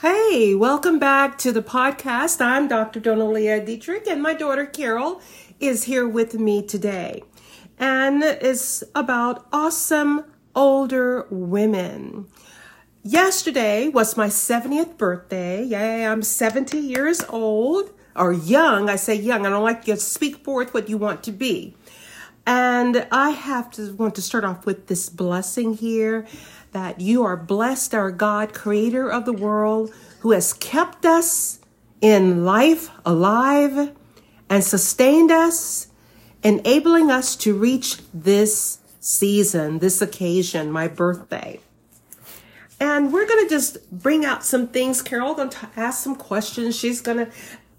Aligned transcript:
Hey, 0.00 0.54
welcome 0.54 1.00
back 1.00 1.38
to 1.38 1.50
the 1.50 1.60
podcast. 1.60 2.40
I'm 2.40 2.68
Dr. 2.68 3.00
Donalia 3.00 3.66
Dietrich, 3.66 4.06
and 4.06 4.22
my 4.22 4.32
daughter 4.32 4.64
Carol 4.64 5.20
is 5.58 5.82
here 5.82 6.06
with 6.06 6.34
me 6.34 6.62
today. 6.62 7.24
And 7.80 8.22
it's 8.22 8.84
about 8.94 9.48
awesome 9.52 10.22
older 10.54 11.26
women. 11.30 12.28
Yesterday 13.02 13.88
was 13.88 14.16
my 14.16 14.28
70th 14.28 14.96
birthday. 14.96 15.64
Yay, 15.64 16.06
I'm 16.06 16.22
70 16.22 16.78
years 16.78 17.20
old, 17.28 17.90
or 18.14 18.32
young. 18.32 18.88
I 18.88 18.94
say 18.94 19.16
young. 19.16 19.46
I 19.46 19.50
don't 19.50 19.64
like 19.64 19.88
you 19.88 19.94
to 19.94 20.00
speak 20.00 20.44
forth 20.44 20.72
what 20.72 20.88
you 20.88 20.96
want 20.96 21.24
to 21.24 21.32
be. 21.32 21.74
And 22.48 23.06
I 23.12 23.32
have 23.32 23.70
to 23.72 23.92
want 23.92 24.14
to 24.14 24.22
start 24.22 24.42
off 24.42 24.64
with 24.64 24.86
this 24.86 25.10
blessing 25.10 25.74
here 25.74 26.26
that 26.72 26.98
you 26.98 27.22
are 27.22 27.36
blessed, 27.36 27.94
our 27.94 28.10
God, 28.10 28.54
creator 28.54 29.12
of 29.12 29.26
the 29.26 29.34
world, 29.34 29.92
who 30.20 30.30
has 30.30 30.54
kept 30.54 31.04
us 31.04 31.58
in 32.00 32.46
life, 32.46 32.88
alive, 33.04 33.94
and 34.48 34.64
sustained 34.64 35.30
us, 35.30 35.88
enabling 36.42 37.10
us 37.10 37.36
to 37.36 37.52
reach 37.52 37.98
this 38.14 38.78
season, 38.98 39.80
this 39.80 40.00
occasion, 40.00 40.72
my 40.72 40.88
birthday. 40.88 41.60
And 42.80 43.12
we're 43.12 43.26
going 43.26 43.44
to 43.44 43.50
just 43.50 43.90
bring 43.90 44.24
out 44.24 44.42
some 44.42 44.68
things. 44.68 45.02
Carol 45.02 45.34
going 45.34 45.50
to 45.50 45.68
ask 45.76 46.02
some 46.02 46.16
questions. 46.16 46.74
She's 46.78 47.02
going 47.02 47.18
to 47.18 47.30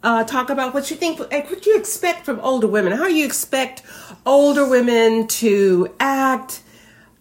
uh, 0.04 0.24
talk 0.24 0.50
about 0.50 0.74
what 0.74 0.90
you 0.90 0.98
think, 0.98 1.20
what 1.20 1.66
you 1.66 1.78
expect 1.78 2.26
from 2.26 2.40
older 2.40 2.68
women. 2.68 2.94
How 2.94 3.08
you 3.08 3.26
expect 3.26 3.84
older 4.26 4.68
women 4.68 5.28
to 5.28 5.94
act, 6.00 6.62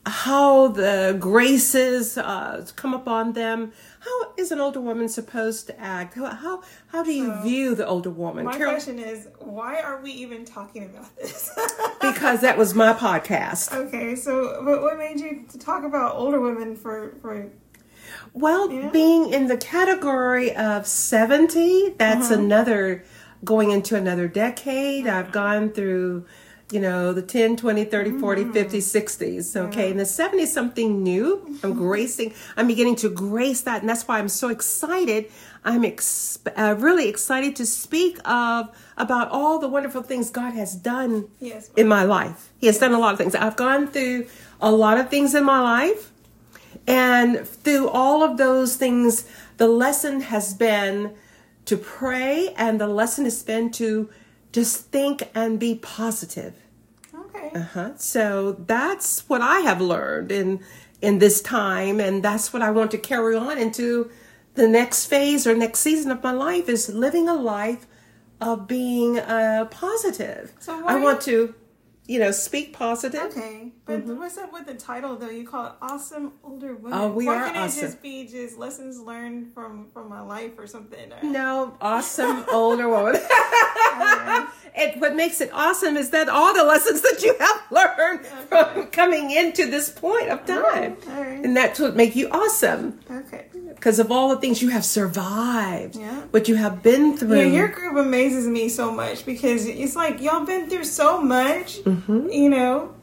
how 0.07 0.69
the 0.69 1.17
graces 1.19 2.17
uh, 2.17 2.65
come 2.77 2.95
upon 2.95 3.33
them. 3.33 3.73
How 4.01 4.33
is 4.37 4.53
an 4.53 4.61
older 4.61 4.81
woman 4.81 5.09
supposed 5.09 5.67
to 5.67 5.81
act? 5.81 6.15
How 6.15 6.27
how, 6.27 6.63
how 6.89 7.03
do 7.03 7.13
you 7.13 7.27
so, 7.27 7.43
view 7.43 7.75
the 7.75 7.87
older 7.87 8.11
woman? 8.11 8.45
My 8.45 8.57
Carol? 8.57 8.73
question 8.73 8.99
is, 9.01 9.29
why 9.41 9.81
are 9.81 10.01
we 10.01 10.13
even 10.13 10.45
talking 10.45 10.85
about 10.85 11.15
this? 11.17 11.51
because 12.01 12.41
that 12.43 12.57
was 12.57 12.75
my 12.75 12.93
podcast. 12.93 13.75
Okay, 13.75 14.15
so 14.15 14.63
but 14.65 14.83
what 14.83 14.99
made 14.99 15.19
you 15.19 15.45
talk 15.59 15.83
about 15.83 16.15
older 16.15 16.41
women 16.41 16.77
for 16.77 17.17
for? 17.21 17.51
Well, 18.33 18.71
yeah. 18.71 18.89
being 18.91 19.33
in 19.33 19.47
the 19.49 19.57
category 19.57 20.55
of 20.55 20.87
seventy, 20.87 21.95
that's 21.99 22.31
uh-huh. 22.31 22.41
another 22.41 23.05
going 23.45 23.71
into 23.71 23.97
another 23.97 24.29
decade. 24.29 25.07
Uh-huh. 25.07 25.19
I've 25.19 25.33
gone 25.33 25.71
through 25.71 26.27
you 26.71 26.81
know, 26.81 27.13
the 27.13 27.23
10, 27.23 27.57
20, 27.57 27.85
30, 27.85 28.19
40, 28.19 28.45
mm. 28.45 28.53
50, 28.53 28.79
60s. 28.79 29.57
Okay. 29.57 29.91
And 29.91 29.99
the 29.99 30.05
70s, 30.05 30.49
something 30.49 31.03
new. 31.03 31.59
I'm 31.63 31.73
gracing, 31.75 32.35
I'm 32.57 32.67
beginning 32.67 32.97
to 32.97 33.09
grace 33.09 33.63
that. 33.63 33.81
And 33.81 33.89
that's 33.89 34.07
why 34.07 34.19
I'm 34.19 34.29
so 34.29 34.49
excited. 34.49 35.31
I'm 35.65 35.85
ex- 35.85 36.39
uh, 36.57 36.75
really 36.79 37.09
excited 37.09 37.57
to 37.57 37.67
speak 37.67 38.19
of 38.29 38.69
about 38.97 39.31
all 39.31 39.59
the 39.59 39.69
wonderful 39.69 40.03
things 40.03 40.31
God 40.31 40.53
has 40.53 40.75
done 40.75 41.29
yes, 41.41 41.71
in 41.77 41.89
my 41.89 42.03
life. 42.03 42.53
He 42.59 42.67
has 42.67 42.77
yes. 42.77 42.81
done 42.81 42.93
a 42.93 42.99
lot 42.99 43.13
of 43.13 43.19
things. 43.19 43.35
I've 43.35 43.57
gone 43.57 43.87
through 43.87 44.27
a 44.61 44.71
lot 44.71 44.99
of 44.99 45.09
things 45.09 45.35
in 45.35 45.45
my 45.45 45.61
life. 45.61 46.13
And 46.89 47.47
through 47.47 47.89
all 47.89 48.23
of 48.23 48.39
those 48.39 48.77
things, 48.77 49.27
the 49.59 49.69
lesson 49.69 50.23
has 50.23 50.55
been 50.55 51.15
to 51.67 51.77
pray, 51.77 52.55
and 52.57 52.81
the 52.81 52.89
lesson 52.89 53.25
has 53.25 53.43
been 53.43 53.71
to 53.73 54.09
just 54.53 54.87
think 54.87 55.29
and 55.35 55.59
be 55.61 55.75
positive. 55.75 56.55
Okay. 57.15 57.51
Uh-huh. 57.55 57.91
So 57.97 58.53
that's 58.53 59.29
what 59.29 59.43
I 59.43 59.61
have 59.61 59.81
learned 59.81 60.33
in 60.33 60.61
in 61.01 61.19
this 61.19 61.41
time 61.41 62.01
and 62.01 62.23
that's 62.25 62.53
what 62.53 62.61
I 62.61 62.71
want 62.71 62.91
to 62.91 62.99
carry 62.99 63.37
on 63.37 63.57
into 63.57 64.11
the 64.55 64.67
next 64.67 65.07
phase 65.07 65.47
or 65.47 65.55
next 65.55 65.81
season 65.81 66.11
of 66.11 66.23
my 66.23 66.33
life 66.33 66.69
is 66.69 66.89
living 66.89 67.29
a 67.29 67.35
life 67.35 67.87
of 68.41 68.67
being 68.67 69.19
uh, 69.19 69.67
positive. 69.71 70.53
So 70.59 70.87
I 70.87 70.97
want 70.97 71.21
to 71.23 71.55
you 72.09 72.19
know, 72.19 72.31
speak 72.31 72.73
positive. 72.73 73.21
Okay, 73.21 73.71
but 73.85 74.01
mm-hmm. 74.01 74.17
what's 74.17 74.39
up 74.39 74.51
with 74.51 74.67
the 74.67 74.75
title 74.75 75.15
though? 75.17 75.29
You 75.29 75.47
call 75.47 75.67
it 75.67 75.73
"Awesome 75.83 76.33
Older 76.43 76.75
Women." 76.75 76.99
Oh, 76.99 77.13
we 77.13 77.27
Why 77.27 77.37
are 77.37 77.45
can't 77.45 77.57
awesome. 77.59 77.85
it 77.85 77.87
just 77.87 78.03
be 78.03 78.27
just 78.27 78.59
lessons 78.59 78.99
learned 78.99 79.53
from 79.53 79.89
from 79.93 80.09
my 80.09 80.23
life 80.23 80.59
or 80.59 80.67
something? 80.67 81.13
No, 81.23 81.77
awesome 81.83 82.47
older 82.51 82.89
woman. 82.89 83.17
it, 84.75 84.99
what 84.99 85.15
makes 85.15 85.43
it 85.43 85.51
awesome 85.53 85.99
is 85.99 86.09
that 86.11 86.31
all 86.31 86.55
the 86.55 86.65
lessons 86.65 87.03
that 87.03 87.23
you 87.23 87.37
have 87.39 87.63
learned 87.71 88.21
okay. 88.21 88.45
from 88.49 88.87
coming 88.87 89.31
into 89.31 89.71
this 89.71 89.91
point 89.91 90.31
of 90.31 90.47
time, 90.47 90.97
and 91.09 91.55
that's 91.55 91.79
what 91.79 91.95
make 91.95 92.17
you 92.17 92.31
awesome. 92.31 93.01
Okay 93.11 93.48
because 93.75 93.99
of 93.99 94.11
all 94.11 94.31
the 94.31 94.37
things 94.37 94.61
you 94.63 94.69
have 94.71 94.85
survived, 94.85 95.97
yeah. 95.97 96.23
what 96.31 96.49
you 96.49 96.57
have 96.57 96.83
been 96.83 97.17
through. 97.17 97.39
Yeah, 97.39 97.47
your 97.47 97.69
group 97.69 97.97
amazes 97.97 98.47
me 98.47 98.69
so 98.69 98.91
much 98.91 99.25
because 99.25 99.67
it's 99.67 99.97
like 99.97 100.21
y'all 100.21 100.45
been 100.45 100.69
through 100.69 100.85
so 100.85 101.21
much, 101.21 101.79
mm-hmm. 101.79 102.29
you 102.29 102.51
know, 102.51 102.95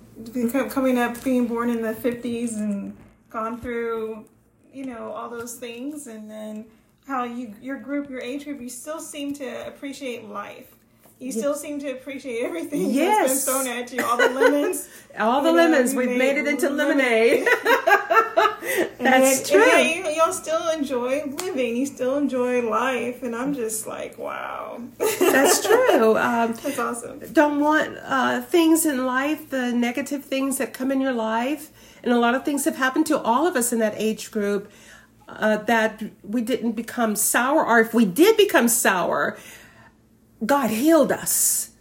coming 0.70 0.98
up, 0.98 1.24
being 1.24 1.48
born 1.48 1.70
in 1.70 1.82
the 1.82 1.94
50s 1.94 2.58
and 2.58 2.96
gone 3.30 3.60
through, 3.60 4.26
you 4.74 4.86
know, 4.86 5.12
all 5.12 5.30
those 5.30 5.56
things. 5.56 6.08
And 6.08 6.30
then 6.30 6.66
how 7.08 7.24
you, 7.24 7.54
your 7.62 7.78
group, 7.78 8.10
your 8.10 8.22
age 8.22 8.46
group, 8.46 8.62
you 8.62 8.70
still 8.70 9.00
seem 9.00 9.34
to 9.36 9.68
appreciate 9.68 10.28
life 10.28 10.75
you 11.20 11.32
still 11.32 11.56
seem 11.56 11.80
to 11.80 11.92
appreciate 11.92 12.44
everything 12.44 12.92
yes. 12.92 13.46
that's 13.46 13.46
been 13.46 13.66
thrown 13.66 13.78
at 13.78 13.94
you. 13.94 14.04
All 14.04 14.18
the 14.18 14.30
lemons. 14.30 14.90
all 15.20 15.42
the 15.42 15.52
lemons. 15.52 15.96
We've 15.96 16.10
made, 16.10 16.18
made, 16.18 16.38
it 16.38 16.48
into 16.48 16.70
lemonade. 16.70 17.48
that's 19.00 19.50
true. 19.50 19.64
And, 19.64 20.14
you, 20.14 20.22
all 20.22 20.34
still 20.34 20.68
enjoy 20.70 21.24
living. 21.26 21.78
You 21.78 21.86
still 21.86 22.18
enjoy 22.18 22.68
life. 22.68 23.24
And 23.24 23.34
I'm 23.34 23.54
just 23.54 23.88
like, 23.88 24.18
wow. 24.18 24.82
that's 24.98 25.66
true. 25.66 26.18
Um, 26.18 26.54
that's 26.54 26.80
awesome. 26.80 27.20
Don't 27.32 27.62
want 27.62 27.98
uh, 28.04 28.42
things 28.42 28.86
in 28.86 29.06
life, 29.06 29.50
the 29.50 29.72
negative 29.72 30.26
things 30.26 30.58
that 30.58 30.74
come 30.74 30.92
in 30.92 31.00
your 31.00 31.14
life. 31.14 31.72
And 32.04 32.12
a 32.12 32.20
lot 32.20 32.36
of 32.36 32.44
things 32.44 32.66
have 32.66 32.76
happened 32.76 33.06
to 33.08 33.22
all 33.22 33.48
of 33.48 33.56
us 33.56 33.72
in 33.72 33.80
that 33.80 33.94
age 33.96 34.32
group. 34.32 34.70
Uh, 35.28 35.58
that 35.58 36.04
we 36.22 36.40
didn't 36.40 36.74
become 36.74 37.16
sour, 37.16 37.66
or 37.66 37.80
if 37.80 37.96
we 37.96 38.06
did 38.06 38.38
become 38.38 38.68
sour, 38.68 39.36
God 40.44 40.70
healed 40.70 41.12
us 41.12 41.72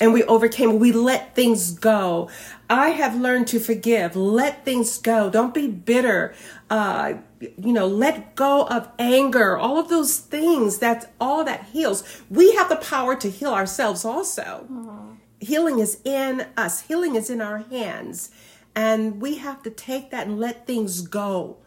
and 0.00 0.12
we 0.12 0.24
overcame. 0.24 0.78
We 0.78 0.92
let 0.92 1.34
things 1.34 1.70
go. 1.72 2.28
I 2.68 2.88
have 2.90 3.14
learned 3.14 3.46
to 3.48 3.60
forgive. 3.60 4.16
Let 4.16 4.64
things 4.64 4.98
go. 4.98 5.30
Don't 5.30 5.54
be 5.54 5.68
bitter. 5.68 6.34
Uh, 6.70 7.14
you 7.40 7.72
know, 7.72 7.86
let 7.86 8.34
go 8.34 8.66
of 8.66 8.88
anger. 8.98 9.56
All 9.56 9.78
of 9.78 9.88
those 9.88 10.18
things. 10.18 10.78
That's 10.78 11.06
all 11.20 11.44
that 11.44 11.66
heals. 11.66 12.04
We 12.30 12.54
have 12.54 12.68
the 12.68 12.76
power 12.76 13.14
to 13.16 13.30
heal 13.30 13.52
ourselves 13.52 14.04
also. 14.04 14.66
Mm-hmm. 14.70 15.12
Healing 15.40 15.78
is 15.78 16.00
in 16.04 16.46
us. 16.56 16.82
Healing 16.82 17.14
is 17.14 17.28
in 17.28 17.40
our 17.40 17.58
hands. 17.58 18.30
And 18.74 19.20
we 19.20 19.36
have 19.36 19.62
to 19.64 19.70
take 19.70 20.10
that 20.10 20.26
and 20.26 20.40
let 20.40 20.66
things 20.66 21.02
go 21.02 21.58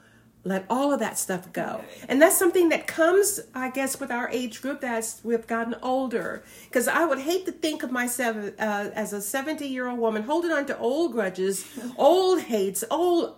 let 0.45 0.65
all 0.69 0.93
of 0.93 0.99
that 0.99 1.17
stuff 1.17 1.51
go 1.51 1.83
and 2.07 2.21
that's 2.21 2.37
something 2.37 2.69
that 2.69 2.87
comes 2.87 3.39
i 3.53 3.69
guess 3.69 3.99
with 3.99 4.11
our 4.11 4.29
age 4.29 4.61
group 4.61 4.83
as 4.83 5.19
we've 5.23 5.47
gotten 5.47 5.75
older 5.81 6.43
because 6.65 6.87
i 6.87 7.03
would 7.03 7.19
hate 7.19 7.45
to 7.45 7.51
think 7.51 7.83
of 7.83 7.91
myself 7.91 8.37
uh, 8.59 8.89
as 8.93 9.11
a 9.11 9.21
70 9.21 9.67
year 9.67 9.87
old 9.87 9.99
woman 9.99 10.23
holding 10.23 10.51
on 10.51 10.65
to 10.67 10.77
old 10.77 11.11
grudges 11.11 11.65
old 11.97 12.41
hates 12.41 12.83
old 12.89 13.35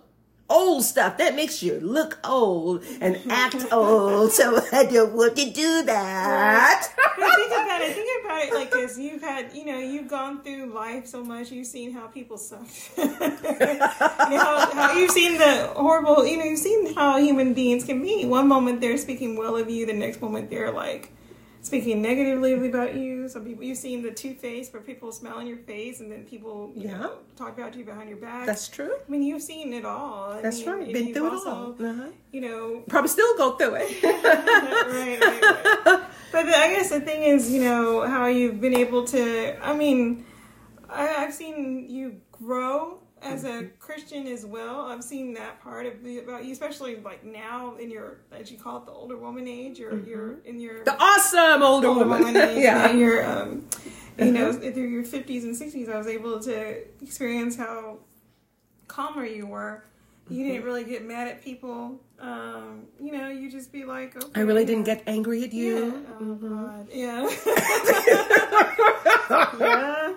old 0.50 0.82
stuff 0.82 1.18
that 1.18 1.34
makes 1.34 1.62
you 1.62 1.78
look 1.80 2.18
old 2.24 2.82
and 3.00 3.20
act 3.30 3.66
old. 3.72 4.32
So 4.32 4.60
I 4.72 4.84
don't 4.84 5.12
want 5.12 5.36
to 5.36 5.50
do 5.50 5.82
that. 5.82 6.92
About 7.78 7.90
it. 7.90 7.94
Think 7.94 8.24
about 8.24 8.42
it 8.42 8.54
like 8.54 8.70
this: 8.70 8.98
you've 8.98 9.22
had, 9.22 9.52
you 9.54 9.64
know, 9.64 9.78
you've 9.78 10.08
gone 10.08 10.42
through 10.42 10.66
life 10.66 11.06
so 11.06 11.24
much. 11.24 11.50
You've 11.50 11.66
seen 11.66 11.92
how 11.92 12.06
people 12.06 12.38
suffer. 12.38 12.66
you 13.00 13.06
know, 13.06 14.38
how, 14.38 14.70
how 14.72 14.92
you've 14.92 15.10
seen 15.10 15.38
the 15.38 15.72
horrible. 15.74 16.26
You 16.26 16.38
know, 16.38 16.44
you've 16.44 16.58
seen 16.58 16.94
how 16.94 17.18
human 17.18 17.54
beings 17.54 17.84
can 17.84 18.02
be. 18.02 18.24
One 18.24 18.48
moment 18.48 18.80
they're 18.80 18.98
speaking 18.98 19.36
well 19.36 19.56
of 19.56 19.70
you, 19.70 19.86
the 19.86 19.92
next 19.92 20.20
moment 20.20 20.50
they're 20.50 20.72
like 20.72 21.12
speaking 21.62 22.02
negatively 22.02 22.54
about 22.68 22.94
you. 22.94 23.28
Some 23.28 23.44
people 23.44 23.64
you've 23.64 23.78
seen 23.78 24.02
the 24.02 24.10
two 24.10 24.34
face 24.34 24.72
where 24.72 24.82
people 24.82 25.12
smile 25.12 25.38
in 25.38 25.46
your 25.46 25.58
face 25.58 26.00
and 26.00 26.10
then 26.10 26.24
people 26.24 26.72
you 26.74 26.88
yeah. 26.88 26.98
know 26.98 27.12
talk 27.36 27.56
about 27.56 27.74
you 27.74 27.84
behind 27.84 28.08
your 28.08 28.18
back. 28.18 28.46
That's 28.46 28.68
true. 28.68 28.94
I 29.06 29.10
mean, 29.10 29.22
you've 29.22 29.42
seen 29.42 29.72
it 29.72 29.84
all. 29.84 30.32
I 30.32 30.40
That's 30.40 30.60
mean, 30.60 30.70
right. 30.70 30.92
Been 30.92 31.14
through 31.14 31.30
also, 31.30 31.50
it 31.78 31.82
all. 31.82 31.90
Uh-huh. 31.90 32.08
You 32.32 32.40
know, 32.40 32.82
probably 32.88 33.08
still 33.08 33.36
go 33.36 33.56
through 33.56 33.76
it. 33.76 34.02
right, 34.02 35.20
right, 35.20 35.86
right. 35.86 36.04
But 36.30 36.44
the, 36.44 36.56
I 36.56 36.74
guess 36.74 36.90
the 36.90 37.00
thing 37.00 37.22
is, 37.22 37.50
you 37.50 37.62
know, 37.62 38.06
how 38.06 38.26
you've 38.26 38.60
been 38.60 38.76
able 38.76 39.04
to. 39.06 39.56
I 39.64 39.74
mean, 39.74 40.26
I, 40.88 41.24
I've 41.24 41.34
seen 41.34 41.88
you 41.88 42.20
grow 42.32 43.00
as 43.22 43.44
a 43.44 43.64
Christian 43.78 44.26
as 44.26 44.44
well, 44.44 44.82
I've 44.82 45.04
seen 45.04 45.34
that 45.34 45.62
part 45.62 45.86
of 45.86 46.02
the, 46.02 46.18
about 46.18 46.44
you, 46.44 46.52
especially 46.52 46.96
like 46.96 47.24
now 47.24 47.76
in 47.76 47.90
your 47.90 48.18
as 48.32 48.50
you 48.50 48.58
call 48.58 48.78
it 48.78 48.86
the 48.86 48.92
older 48.92 49.16
woman 49.16 49.46
age, 49.46 49.80
or 49.80 49.92
mm-hmm. 49.92 50.08
you're 50.08 50.38
in 50.44 50.60
your 50.60 50.84
the 50.84 51.00
awesome 51.00 51.62
older, 51.62 51.88
older 51.88 52.00
woman, 52.00 52.24
woman 52.24 52.36
age, 52.36 52.58
yeah, 52.62 52.90
your 52.92 53.26
um, 53.26 53.66
you 54.18 54.32
know 54.32 54.50
uh-huh. 54.50 54.70
through 54.72 54.88
your 54.88 55.04
fifties 55.04 55.44
and 55.44 55.56
sixties, 55.56 55.88
I 55.88 55.96
was 55.96 56.06
able 56.06 56.40
to 56.40 57.02
experience 57.02 57.56
how 57.56 57.98
calmer 58.86 59.24
you 59.24 59.46
were. 59.46 59.84
You 60.28 60.44
didn't 60.44 60.58
mm-hmm. 60.58 60.66
really 60.66 60.84
get 60.84 61.06
mad 61.06 61.28
at 61.28 61.42
people 61.42 62.00
um, 62.20 62.86
you 63.00 63.12
know, 63.12 63.28
you 63.28 63.50
just 63.50 63.72
be 63.72 63.84
like, 63.84 64.16
okay, 64.16 64.26
I 64.34 64.40
really 64.40 64.64
didn't 64.64 64.84
get 64.84 65.02
angry 65.06 65.44
at 65.44 65.52
Yeah. 65.52 65.68
you. 65.68 66.06
Oh 66.20 66.34
God. 66.34 66.88
Yeah. 66.92 67.22
yeah. 69.60 70.14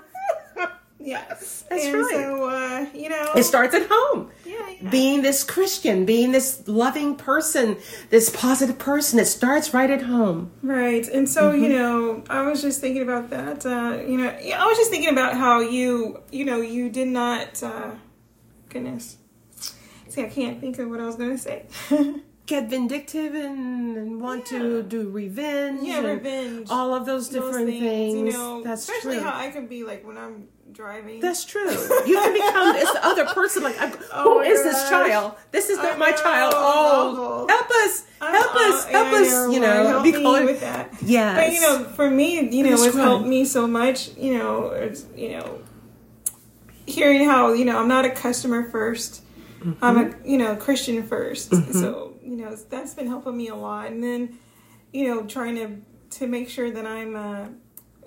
Yes. 1.04 1.66
That's 1.70 1.86
and 1.86 1.96
right. 1.96 2.12
So, 2.12 2.50
uh, 2.50 2.86
you 2.94 3.10
know, 3.10 3.32
It 3.36 3.44
starts 3.44 3.74
at 3.74 3.88
home. 3.90 4.30
yeah, 4.46 4.54
yeah. 4.82 4.90
Being 4.90 5.22
this 5.22 5.44
Christian, 5.44 6.06
being 6.06 6.32
this 6.32 6.68
loving 6.68 7.16
person, 7.16 7.78
this 8.10 8.30
positive 8.30 8.78
person, 8.78 9.20
it 9.20 9.26
starts 9.26 9.74
right 9.74 9.90
at 9.90 10.04
home. 10.04 10.52
Right. 10.62 11.08
And 11.08 11.28
so, 11.28 11.52
Mm-hmm. 11.52 11.64
you 11.64 11.70
know, 11.70 12.24
I 12.30 12.44
was 12.44 12.62
just 12.62 12.82
thinking 12.82 13.02
about 13.02 13.30
that. 13.32 13.66
Uh, 13.66 14.02
you 14.08 14.18
know, 14.18 14.30
I 14.30 14.66
was 14.68 14.78
just 14.78 14.92
thinking 14.92 15.10
about 15.12 15.36
how 15.36 15.60
you, 15.62 16.22
you 16.32 16.46
know, 16.46 16.62
you 16.62 16.90
did 16.90 17.08
not, 17.08 17.62
uh, 17.64 17.92
goodness. 18.70 19.18
See, 20.10 20.24
I 20.24 20.30
can't 20.30 20.60
think 20.60 20.78
of 20.80 20.90
what 20.90 21.00
I 21.00 21.06
was 21.06 21.16
going 21.16 21.32
to 21.32 21.38
say. 21.38 21.66
Get 22.48 22.70
vindictive 22.70 23.34
and, 23.34 23.96
and 23.96 24.20
want 24.22 24.46
to 24.48 24.84
do 24.84 25.10
revenge. 25.10 25.84
yeah, 25.84 26.00
revenge. 26.02 26.68
All 26.70 26.94
of 26.94 27.06
those 27.06 27.30
those 27.30 27.46
different 27.46 27.70
things. 27.70 28.14
You 28.18 28.32
know, 28.34 28.62
That's 28.62 28.82
especially 28.82 29.18
true. 29.20 29.24
how 29.24 29.38
I 29.40 29.52
can 29.52 29.68
be 29.68 29.84
like 29.86 30.06
when 30.06 30.18
I'm 30.18 30.48
driving. 30.74 31.20
That's 31.20 31.46
true. 31.46 31.70
You 31.70 32.18
can 32.18 32.34
become 32.34 32.74
this 32.74 32.90
other 33.02 33.26
person. 33.26 33.64
Like, 33.64 33.80
I'm, 33.82 33.94
Oh 34.14 34.36
who 34.36 34.40
is 34.42 34.64
this 34.64 34.90
child? 34.90 35.34
This 35.52 35.70
is 35.70 35.78
I 35.80 35.84
not 35.84 36.00
my 36.00 36.10
know, 36.12 36.18
child. 36.18 36.54
Oh, 36.56 37.46
help 37.50 37.70
us! 37.70 38.06
I'm- 38.22 38.34
Help 38.34 38.56
us! 38.56 38.86
Help 38.86 39.12
yeah, 39.12 39.18
us! 39.20 39.54
You 39.54 39.60
know, 39.60 40.04
be 40.04 40.12
calling- 40.12 40.46
with 40.46 40.62
that. 40.62 40.94
Yes. 41.02 41.36
But 41.38 41.54
you 41.54 41.62
know, 41.62 41.84
for 41.90 42.10
me, 42.10 42.50
you 42.50 42.64
know, 42.64 42.74
it's 42.84 42.96
helped 42.96 43.28
me 43.28 43.46
so 43.46 43.68
much. 43.68 44.16
You 44.18 44.38
know, 44.38 44.68
it's, 44.68 45.06
you 45.16 45.30
know, 45.30 45.60
hearing 46.86 47.26
how 47.26 47.54
you 47.54 47.66
know 47.66 47.78
I'm 47.80 47.88
not 47.88 48.06
a 48.06 48.10
customer 48.10 48.70
1st 48.70 49.22
i 49.82 49.88
I'm 49.88 49.96
Mm-hmm. 49.96 50.26
a 50.26 50.28
you 50.30 50.38
know 50.38 50.56
Christian 50.56 51.04
1st 51.04 51.74
So 51.74 52.16
you 52.24 52.36
know 52.36 52.56
that's 52.56 52.94
been 52.96 53.08
helping 53.08 53.38
me 53.38 53.48
a 53.50 53.56
lot. 53.56 53.92
And 53.92 54.04
then 54.04 54.38
you 54.92 55.08
know 55.08 55.24
trying 55.26 55.56
to 55.56 56.18
to 56.18 56.28
make 56.28 56.50
sure 56.50 56.70
that 56.72 56.86
I'm 56.86 57.16
uh, 57.16 57.46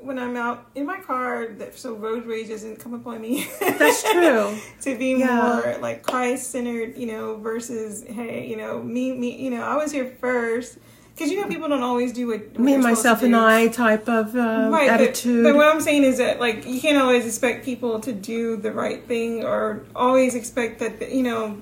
when 0.05 0.19
I'm 0.19 0.37
out 0.37 0.67
in 0.75 0.87
my 0.87 1.01
car 1.01 1.47
that 1.59 1.77
so 1.79 1.95
road 1.95 2.27
rage 2.27 2.49
doesn't 2.49 2.77
come 2.81 2.95
upon 2.95 3.21
me. 3.21 3.47
That's 3.61 4.03
true. 4.13 4.57
to 4.83 4.99
be 4.99 5.13
Yeah. 5.19 5.63
more 5.65 5.79
like 5.81 6.03
Christ 6.03 6.51
centered, 6.51 6.97
you 6.97 7.07
know, 7.07 7.37
versus 7.37 8.05
hey, 8.05 8.47
you 8.47 8.57
know, 8.57 8.83
me, 8.83 9.13
me, 9.13 9.37
you 9.37 9.51
know, 9.51 9.63
I 9.63 9.77
was 9.77 9.93
here 9.93 10.15
first 10.21 10.79
because 11.15 11.31
you 11.31 11.41
know 11.41 11.47
people 11.49 11.69
don't 11.69 11.83
always 11.83 12.13
do 12.13 12.27
what, 12.27 12.41
what 12.53 12.59
Me 12.61 12.77
myself 12.77 13.23
and. 13.23 13.37
I 13.37 13.69
type 13.69 14.09
of 14.09 14.35
uh, 14.35 14.69
Right, 14.71 14.89
but- 14.89 15.01
attitude. 15.01 15.45
But, 15.45 15.55
what 15.55 15.67
I'm 15.73 15.81
saying 15.81 16.03
is 16.05 16.19
that 16.19 16.41
like 16.41 16.67
you 16.67 16.81
can't 16.81 16.99
always 16.99 17.25
expect 17.25 17.65
people 17.65 18.01
to 18.01 18.13
do 18.13 18.57
the 18.57 18.73
right 18.73 19.03
thing 19.05 19.45
or 19.45 19.85
always 19.95 20.35
expect 20.35 20.81
that 20.81 21.11
you 21.13 21.23
know. 21.23 21.59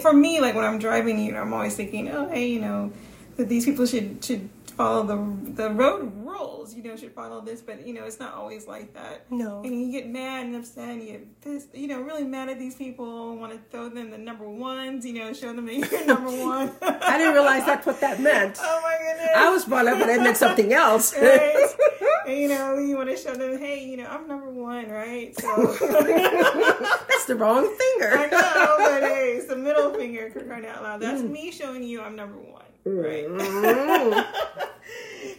For 0.00 0.12
me, 0.12 0.40
like 0.40 0.54
when 0.54 0.64
I'm 0.64 0.78
driving, 0.78 1.18
you 1.18 1.32
know, 1.32 1.40
I'm 1.40 1.52
always 1.52 1.74
thinking, 1.76 2.08
oh, 2.08 2.28
hey, 2.28 2.46
you 2.46 2.60
know, 2.60 2.92
that 3.36 3.48
these 3.48 3.64
people 3.64 3.84
should 3.84 4.24
should 4.24 4.48
follow 4.76 5.02
the 5.04 5.52
the 5.52 5.70
road 5.70 6.12
rules. 6.16 6.74
You 6.74 6.82
know, 6.82 6.96
should 6.96 7.12
follow 7.12 7.40
this, 7.40 7.60
but 7.62 7.86
you 7.86 7.94
know, 7.94 8.04
it's 8.04 8.20
not 8.20 8.34
always 8.34 8.66
like 8.66 8.94
that. 8.94 9.30
No. 9.30 9.62
and 9.62 9.80
you 9.80 9.90
get 9.90 10.08
mad 10.08 10.46
and 10.46 10.56
upset, 10.56 10.88
and 10.90 11.02
you 11.02 11.12
get 11.12 11.40
pissed, 11.40 11.74
you 11.74 11.88
know, 11.88 12.00
really 12.00 12.24
mad 12.24 12.48
at 12.48 12.58
these 12.58 12.74
people. 12.74 13.36
Want 13.36 13.52
to 13.52 13.58
throw 13.70 13.88
them 13.88 14.10
the 14.10 14.18
number 14.18 14.48
ones, 14.48 15.04
you 15.06 15.14
know, 15.14 15.32
show 15.32 15.52
them 15.52 15.66
that 15.66 15.74
you're 15.74 16.06
number 16.06 16.30
one. 16.44 16.72
I 16.82 17.18
didn't 17.18 17.34
realize 17.34 17.64
that's 17.66 17.86
what 17.86 18.00
that 18.00 18.20
meant. 18.20 18.58
Oh 18.68 18.80
my 18.82 18.96
goodness! 18.98 19.30
I 19.36 19.50
was 19.50 19.64
brought 19.64 19.86
up 19.86 20.00
and 20.00 20.10
it 20.10 20.20
meant 20.20 20.36
something 20.36 20.72
else. 20.72 21.14
right? 21.20 21.66
And, 22.26 22.36
you 22.36 22.48
know, 22.48 22.78
you 22.78 22.96
want 22.96 23.08
to 23.10 23.16
show 23.16 23.34
them, 23.34 23.58
hey, 23.58 23.84
you 23.84 23.96
know, 23.96 24.06
I'm 24.06 24.26
number 24.26 24.50
one, 24.50 24.88
right? 24.90 25.38
So 25.38 25.46
That's 25.56 27.24
the 27.26 27.36
wrong 27.36 27.64
I 27.64 27.76
finger. 27.98 28.16
know, 28.16 28.74
but 28.78 29.02
hey, 29.02 29.34
it's 29.36 29.46
the 29.46 29.56
middle 29.56 29.92
finger 29.94 30.30
for 30.30 30.40
crying 30.40 30.66
out 30.66 30.82
loud. 30.82 31.00
Mm. 31.00 31.02
That's 31.02 31.22
me 31.22 31.50
showing 31.50 31.82
you 31.82 32.00
I'm 32.00 32.16
number 32.16 32.38
one, 32.38 32.64
right? 32.84 33.26
Mm, 33.28 34.26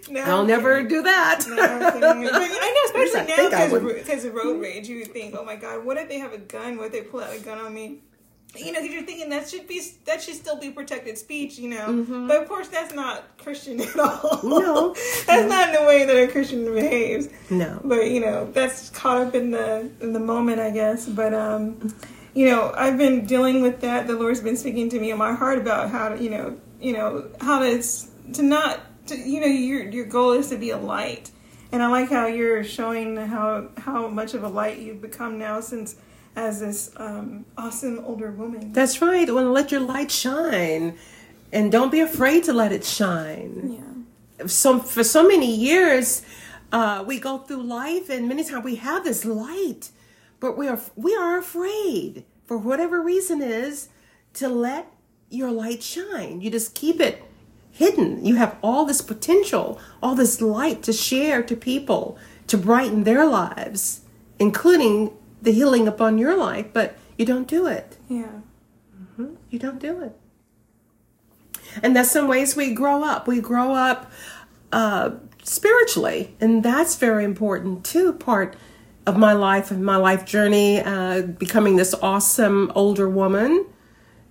No, 0.09 0.21
I'll 0.21 0.45
never 0.45 0.83
do 0.83 1.01
that. 1.03 1.45
No, 1.47 1.61
I'm 1.61 1.79
kidding. 1.93 2.23
But 2.23 2.35
I 2.35 2.71
know, 2.71 2.81
especially 2.85 3.33
I 3.33 3.49
now 3.49 3.79
because 3.79 4.25
of 4.25 4.33
road 4.33 4.61
rage, 4.61 4.87
you 4.87 4.99
would 4.99 5.11
think, 5.11 5.35
oh 5.37 5.43
my 5.43 5.55
god, 5.55 5.85
what 5.85 5.97
if 5.97 6.07
they 6.09 6.19
have 6.19 6.33
a 6.33 6.37
gun? 6.37 6.77
What 6.77 6.87
if 6.87 6.91
they 6.93 7.01
pull 7.01 7.21
out 7.21 7.35
a 7.35 7.39
gun 7.39 7.57
on 7.57 7.73
me? 7.73 7.99
You 8.55 8.71
know, 8.71 8.81
because 8.81 8.95
you're 8.95 9.03
thinking 9.05 9.29
that 9.29 9.49
should 9.49 9.67
be 9.67 9.81
that 10.05 10.21
should 10.21 10.35
still 10.35 10.55
be 10.57 10.71
protected 10.71 11.17
speech, 11.17 11.59
you 11.59 11.69
know. 11.69 12.05
But 12.27 12.41
of 12.41 12.47
course, 12.47 12.69
that's 12.69 12.93
not 12.93 13.37
Christian 13.37 13.79
at 13.81 13.99
all. 13.99 14.09
Mm-hmm. 14.37 14.47
No. 14.47 14.93
that's 15.27 15.49
not 15.49 15.69
in 15.69 15.75
the 15.75 15.87
way 15.87 16.05
that 16.05 16.15
a 16.15 16.27
Christian 16.27 16.63
behaves. 16.73 17.27
No. 17.49 17.79
But 17.83 18.09
you 18.09 18.21
know, 18.21 18.49
that's 18.51 18.89
caught 18.91 19.17
up 19.27 19.35
in 19.35 19.51
the 19.51 19.89
in 19.99 20.13
the 20.13 20.19
moment, 20.19 20.59
I 20.59 20.71
guess. 20.71 21.07
But 21.07 21.33
um, 21.33 21.93
you 22.37 22.45
know, 22.45 22.71
I've 22.77 22.99
been 22.99 23.25
dealing 23.25 23.63
with 23.63 23.81
that. 23.81 24.05
The 24.05 24.13
Lord's 24.13 24.41
been 24.41 24.57
speaking 24.57 24.89
to 24.89 24.99
me 24.99 25.09
in 25.09 25.17
my 25.17 25.33
heart 25.33 25.57
about 25.57 25.89
how 25.89 26.09
to, 26.09 26.23
you 26.23 26.29
know, 26.29 26.55
you 26.79 26.93
know, 26.93 27.29
how 27.41 27.57
to 27.59 27.83
to 28.33 28.43
not, 28.43 29.07
to, 29.07 29.17
you 29.17 29.39
know, 29.41 29.47
your 29.47 29.89
your 29.89 30.05
goal 30.05 30.33
is 30.33 30.49
to 30.49 30.57
be 30.57 30.69
a 30.69 30.77
light. 30.77 31.31
And 31.71 31.81
I 31.81 31.87
like 31.87 32.09
how 32.11 32.27
you're 32.27 32.63
showing 32.63 33.17
how 33.17 33.69
how 33.77 34.07
much 34.07 34.35
of 34.35 34.43
a 34.43 34.47
light 34.49 34.77
you've 34.77 35.01
become 35.01 35.39
now 35.39 35.61
since 35.61 35.95
as 36.35 36.59
this 36.59 36.91
um, 36.97 37.45
awesome 37.57 38.03
older 38.05 38.29
woman. 38.31 38.71
That's 38.71 39.01
right. 39.01 39.27
Want 39.33 39.45
to 39.45 39.51
let 39.51 39.71
your 39.71 39.81
light 39.81 40.11
shine, 40.11 40.95
and 41.51 41.71
don't 41.71 41.91
be 41.91 42.01
afraid 42.01 42.43
to 42.43 42.53
let 42.53 42.71
it 42.71 42.85
shine. 42.85 43.81
yeah. 44.39 44.47
So 44.47 44.77
for 44.77 45.03
so 45.03 45.27
many 45.27 45.55
years, 45.55 46.21
uh, 46.71 47.03
we 47.07 47.19
go 47.19 47.39
through 47.39 47.63
life, 47.63 48.11
and 48.11 48.29
many 48.29 48.43
times 48.43 48.63
we 48.63 48.75
have 48.75 49.03
this 49.03 49.25
light, 49.25 49.89
but 50.39 50.57
we 50.57 50.67
are 50.67 50.79
we 50.95 51.15
are 51.15 51.37
afraid 51.37 52.25
for 52.45 52.57
whatever 52.57 53.01
reason 53.01 53.41
is 53.41 53.89
to 54.33 54.47
let 54.47 54.91
your 55.29 55.51
light 55.51 55.83
shine. 55.83 56.41
You 56.41 56.49
just 56.49 56.75
keep 56.75 56.99
it 56.99 57.23
hidden. 57.71 58.25
You 58.25 58.35
have 58.35 58.57
all 58.63 58.85
this 58.85 59.01
potential, 59.01 59.79
all 60.01 60.15
this 60.15 60.41
light 60.41 60.81
to 60.83 60.93
share 60.93 61.43
to 61.43 61.55
people, 61.55 62.17
to 62.47 62.57
brighten 62.57 63.03
their 63.03 63.25
lives, 63.25 64.01
including 64.39 65.11
the 65.41 65.51
healing 65.51 65.87
upon 65.87 66.17
your 66.17 66.35
life, 66.35 66.67
but 66.73 66.97
you 67.17 67.25
don't 67.25 67.47
do 67.47 67.67
it. 67.67 67.97
Yeah. 68.09 68.39
You 69.49 69.59
don't 69.59 69.79
do 69.79 70.01
it. 70.01 70.15
And 71.81 71.95
that's 71.95 72.11
some 72.11 72.27
ways 72.27 72.55
we 72.55 72.73
grow 72.73 73.03
up. 73.03 73.27
We 73.27 73.41
grow 73.41 73.73
up 73.73 74.11
uh, 74.71 75.11
spiritually, 75.43 76.35
and 76.39 76.63
that's 76.63 76.95
very 76.95 77.23
important 77.23 77.83
too. 77.83 78.13
Part 78.13 78.55
of 79.07 79.17
my 79.17 79.33
life 79.33 79.71
and 79.71 79.83
my 79.83 79.95
life 79.95 80.25
journey, 80.25 80.81
uh, 80.81 81.21
becoming 81.21 81.77
this 81.77 81.93
awesome 82.01 82.71
older 82.75 83.09
woman, 83.09 83.65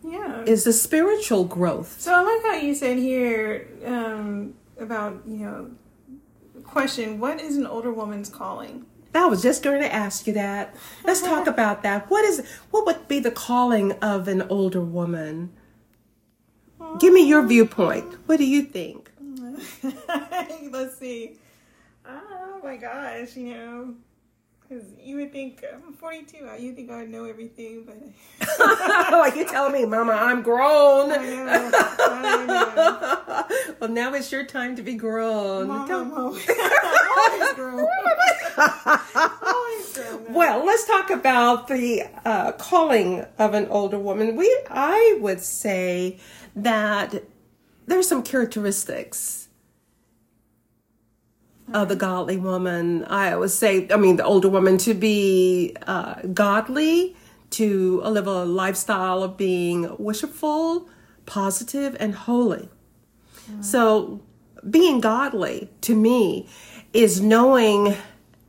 Yeah. 0.04 0.42
is 0.44 0.64
the 0.64 0.72
spiritual 0.72 1.44
growth. 1.44 2.00
So 2.00 2.12
I 2.14 2.22
like 2.22 2.42
how 2.44 2.54
you 2.66 2.74
said 2.74 2.98
here 2.98 3.66
um, 3.84 4.54
about 4.78 5.22
you 5.26 5.38
know 5.46 5.70
question 6.64 7.18
what 7.18 7.40
is 7.40 7.56
an 7.56 7.66
older 7.66 7.92
woman's 7.92 8.28
calling? 8.28 8.84
I 9.14 9.24
was 9.24 9.40
just 9.42 9.62
going 9.62 9.80
to 9.80 9.90
ask 9.92 10.26
you 10.26 10.34
that. 10.34 10.74
Let's 11.04 11.22
talk 11.22 11.46
about 11.56 11.82
that. 11.82 12.10
What 12.10 12.24
is 12.24 12.46
what 12.70 12.84
would 12.86 13.08
be 13.08 13.18
the 13.18 13.30
calling 13.30 13.92
of 14.02 14.28
an 14.28 14.42
older 14.42 14.82
woman? 14.82 15.52
Give 17.00 17.12
me 17.12 17.26
your 17.26 17.42
viewpoint. 17.46 18.04
What 18.26 18.36
do 18.38 18.44
you 18.44 18.62
think? 18.62 19.10
Let's 20.70 20.98
see. 20.98 21.38
Oh 22.06 22.60
my 22.62 22.76
gosh, 22.76 23.36
you 23.36 23.54
know, 23.54 23.94
because 24.68 24.84
you 25.00 25.16
would 25.16 25.32
think 25.32 25.64
I'm 25.72 25.92
42. 25.92 26.38
You 26.58 26.72
think 26.74 26.90
I 26.90 27.00
would 27.02 27.10
know 27.10 27.24
everything, 27.24 27.84
but 27.84 27.96
like 29.12 29.36
you 29.36 29.46
telling 29.46 29.72
me, 29.72 29.84
Mama, 29.84 30.12
I'm 30.12 30.42
grown. 30.42 31.12
I 31.12 31.16
know. 31.16 31.70
I 31.98 32.46
know. 32.46 33.74
well, 33.80 33.90
now 33.90 34.12
it's 34.14 34.32
your 34.32 34.44
time 34.44 34.76
to 34.76 34.82
be 34.82 34.94
grown. 34.94 35.68
Mom, 35.68 35.88
Don't- 35.88 36.12
always, 36.16 36.44
grown. 37.54 37.86
always 39.42 39.98
grown. 39.98 40.34
Well, 40.34 40.64
let's 40.64 40.86
talk 40.86 41.10
about 41.10 41.68
the 41.68 42.04
uh, 42.24 42.52
calling 42.52 43.24
of 43.38 43.54
an 43.54 43.66
older 43.68 43.98
woman. 43.98 44.36
We, 44.36 44.46
I 44.70 45.18
would 45.20 45.40
say 45.40 46.18
that 46.54 47.22
there's 47.86 48.08
some 48.08 48.22
characteristics 48.22 49.45
of 51.72 51.88
the 51.88 51.96
godly 51.96 52.36
woman. 52.36 53.04
I 53.04 53.36
would 53.36 53.50
say, 53.50 53.88
I 53.90 53.96
mean, 53.96 54.16
the 54.16 54.24
older 54.24 54.48
woman 54.48 54.78
to 54.78 54.94
be 54.94 55.76
uh, 55.86 56.22
godly, 56.32 57.16
to 57.50 58.00
live 58.02 58.26
a 58.26 58.44
lifestyle 58.44 59.22
of 59.22 59.36
being 59.36 59.96
worshipful, 59.98 60.88
positive, 61.26 61.96
and 61.98 62.14
holy. 62.14 62.68
So, 63.60 64.22
being 64.68 65.00
godly 65.00 65.70
to 65.82 65.94
me 65.94 66.48
is 66.92 67.20
knowing 67.20 67.94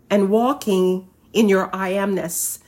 and 0.09 0.29
walking 0.29 1.07
in 1.33 1.49
your 1.49 1.69
I 1.75 1.93
amness. 1.93 2.59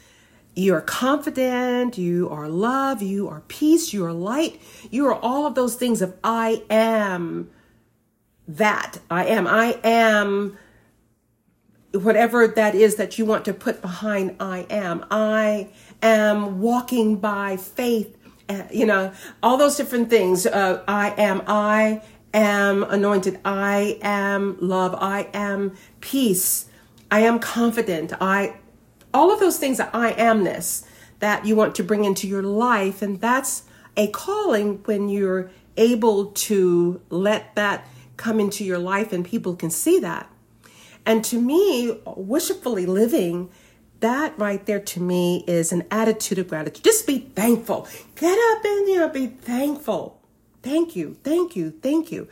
You 0.56 0.76
are 0.76 0.82
confident, 0.82 1.98
you 1.98 2.30
are 2.30 2.48
love, 2.48 3.02
you 3.02 3.28
are 3.30 3.42
peace, 3.48 3.94
you 3.94 4.06
are 4.06 4.14
light, 4.14 4.62
you 4.92 5.08
are 5.08 5.16
all 5.16 5.46
of 5.46 5.56
those 5.56 5.76
things 5.76 6.02
of 6.02 6.16
I 6.24 6.64
am 6.70 7.50
that. 8.50 9.00
I 9.10 9.26
am. 9.26 9.48
I 9.48 9.80
am 9.84 10.58
whatever 11.92 12.48
that 12.48 12.76
is 12.76 12.96
that 12.96 13.18
you 13.18 13.26
want 13.26 13.46
to 13.46 13.54
put 13.54 13.82
behind 13.82 14.36
I 14.40 14.68
am. 14.70 15.06
I 15.10 15.70
am 16.02 16.60
walking 16.60 17.16
by 17.18 17.58
faith 17.58 18.16
uh, 18.50 18.64
you 18.72 18.86
know, 18.86 19.14
all 19.44 19.58
those 19.58 19.78
different 19.78 20.10
things. 20.10 20.46
Uh, 20.48 20.84
I 20.88 21.12
am, 21.12 21.44
I 21.46 22.02
am 22.34 22.84
anointed. 22.84 23.40
I 23.46 24.00
am 24.02 24.58
love. 24.60 24.96
I 24.96 25.30
am 25.34 25.78
peace. 26.02 26.66
I 27.12 27.20
am 27.22 27.38
confident. 27.40 28.12
I, 28.20 28.58
all 29.14 29.32
of 29.32 29.40
those 29.40 29.60
things, 29.60 29.78
that 29.78 29.94
I 29.94 30.14
amness 30.14 30.84
that 31.20 31.46
you 31.46 31.56
want 31.56 31.76
to 31.76 31.84
bring 31.84 32.06
into 32.06 32.28
your 32.28 32.42
life. 32.42 33.02
And 33.04 33.22
that's 33.22 33.64
a 33.96 34.08
calling 34.08 34.82
when 34.86 35.10
you're 35.10 35.52
able 35.78 36.28
to 36.28 37.02
let 37.10 37.56
that 37.56 37.88
come 38.20 38.40
into 38.40 38.64
your 38.64 38.78
life 38.78 39.12
and 39.12 39.26
people 39.26 39.56
can 39.56 39.72
see 39.72 39.98
that. 40.00 40.30
And 41.06 41.24
to 41.26 41.42
me, 41.42 41.98
worshipfully 42.06 42.86
living, 42.86 43.50
that 44.02 44.38
right 44.38 44.64
there 44.66 44.80
to 44.80 45.00
me 45.00 45.44
is 45.48 45.72
an 45.72 45.86
attitude 45.90 46.38
of 46.38 46.50
gratitude. 46.50 46.84
Just 46.84 47.08
be 47.08 47.20
thankful. 47.20 47.88
Get 48.16 48.38
up 48.52 48.66
and 48.66 48.88
you 48.88 48.98
know, 48.98 49.10
be 49.10 49.28
thankful. 49.28 50.20
Thank 50.62 50.96
you, 50.96 51.18
thank 51.24 51.56
you, 51.56 51.72
thank 51.82 52.12
you. 52.12 52.28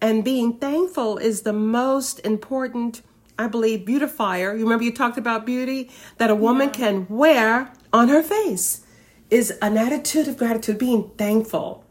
And 0.00 0.24
being 0.24 0.54
thankful 0.54 1.18
is 1.18 1.42
the 1.42 1.52
most 1.52 2.18
important, 2.20 3.02
I 3.38 3.46
believe, 3.46 3.84
beautifier. 3.84 4.54
You 4.54 4.64
remember 4.64 4.84
you 4.84 4.92
talked 4.92 5.18
about 5.18 5.46
beauty 5.46 5.90
that 6.16 6.30
a 6.30 6.34
woman 6.34 6.68
yeah. 6.68 6.74
can 6.74 7.06
wear 7.08 7.72
on 7.92 8.08
her 8.08 8.22
face 8.22 8.82
is 9.30 9.50
an 9.62 9.76
attitude 9.76 10.28
of 10.28 10.36
gratitude, 10.38 10.78
being 10.78 11.10
thankful. 11.18 11.85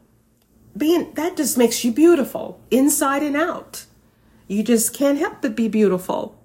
Being 0.78 1.14
that 1.14 1.38
just 1.38 1.58
makes 1.58 1.84
you 1.84 1.92
beautiful 1.92 2.60
inside 2.70 3.24
and 3.24 3.36
out. 3.36 3.86
You 4.48 4.64
just 4.64 4.94
can't 4.94 5.18
help 5.18 5.42
but 5.42 5.56
be 5.56 5.68
beautiful. 5.68 6.40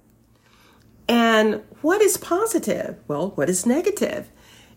And 1.09 1.63
what 1.83 2.01
is 2.01 2.17
positive? 2.17 2.97
Well, 3.09 3.31
what 3.31 3.51
is 3.51 3.67
negative? 3.67 4.31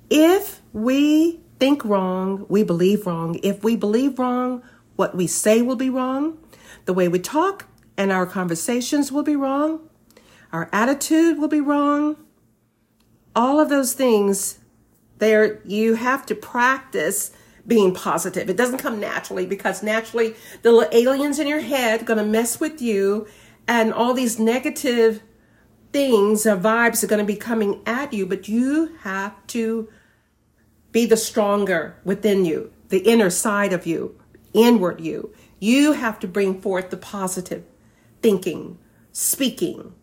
If 0.09 0.61
we 0.73 1.39
think 1.59 1.85
wrong, 1.85 2.45
we 2.49 2.63
believe 2.63 3.05
wrong. 3.05 3.39
If 3.43 3.63
we 3.63 3.75
believe 3.75 4.19
wrong, 4.19 4.63
what 4.95 5.15
we 5.15 5.27
say 5.27 5.61
will 5.61 5.75
be 5.75 5.89
wrong. 5.89 6.37
The 6.85 6.93
way 6.93 7.07
we 7.07 7.19
talk 7.19 7.67
and 7.95 8.11
our 8.11 8.25
conversations 8.25 9.11
will 9.11 9.23
be 9.23 9.35
wrong. 9.35 9.87
Our 10.51 10.69
attitude 10.73 11.37
will 11.37 11.47
be 11.47 11.61
wrong. 11.61 12.17
All 13.35 13.59
of 13.59 13.69
those 13.69 13.93
things 13.93 14.59
there 15.19 15.61
you 15.63 15.95
have 15.95 16.25
to 16.25 16.35
practice 16.35 17.31
being 17.65 17.93
positive. 17.93 18.49
It 18.49 18.57
doesn't 18.57 18.79
come 18.79 18.99
naturally 18.99 19.45
because 19.45 19.83
naturally 19.83 20.35
the 20.61 20.89
aliens 20.91 21.39
in 21.39 21.47
your 21.47 21.61
head 21.61 22.05
going 22.05 22.19
to 22.19 22.25
mess 22.25 22.59
with 22.59 22.81
you 22.81 23.27
and 23.67 23.93
all 23.93 24.13
these 24.13 24.39
negative 24.39 25.21
things 25.93 26.45
or 26.45 26.57
vibes 26.57 27.03
are 27.03 27.07
going 27.07 27.25
to 27.25 27.25
be 27.25 27.37
coming 27.37 27.81
at 27.85 28.11
you, 28.11 28.25
but 28.25 28.47
you 28.47 28.95
have 29.01 29.35
to 29.47 29.87
be 30.91 31.05
the 31.05 31.17
stronger 31.17 31.95
within 32.03 32.45
you, 32.45 32.71
the 32.89 32.99
inner 32.99 33.29
side 33.29 33.71
of 33.71 33.85
you, 33.85 34.19
inward 34.53 34.99
you. 34.99 35.33
You 35.59 35.93
have 35.93 36.19
to 36.19 36.27
bring 36.27 36.59
forth 36.59 36.89
the 36.89 36.97
positive 36.97 37.63
thinking, 38.21 38.77
speaking, 39.11 39.93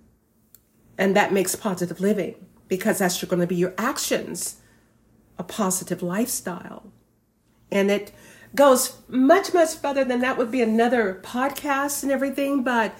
and 0.96 1.14
that 1.16 1.32
makes 1.32 1.54
positive 1.54 2.00
living 2.00 2.34
because 2.68 2.98
that's 2.98 3.22
going 3.24 3.40
to 3.40 3.46
be 3.46 3.56
your 3.56 3.74
actions 3.76 4.56
a 5.38 5.42
positive 5.42 6.02
lifestyle. 6.02 6.92
And 7.70 7.90
it 7.90 8.12
goes 8.54 8.98
much, 9.08 9.54
much 9.54 9.74
further 9.74 10.04
than 10.04 10.20
that 10.20 10.36
would 10.36 10.50
be 10.50 10.62
another 10.62 11.20
podcast 11.22 12.02
and 12.02 12.10
everything. 12.10 12.62
But 12.62 12.94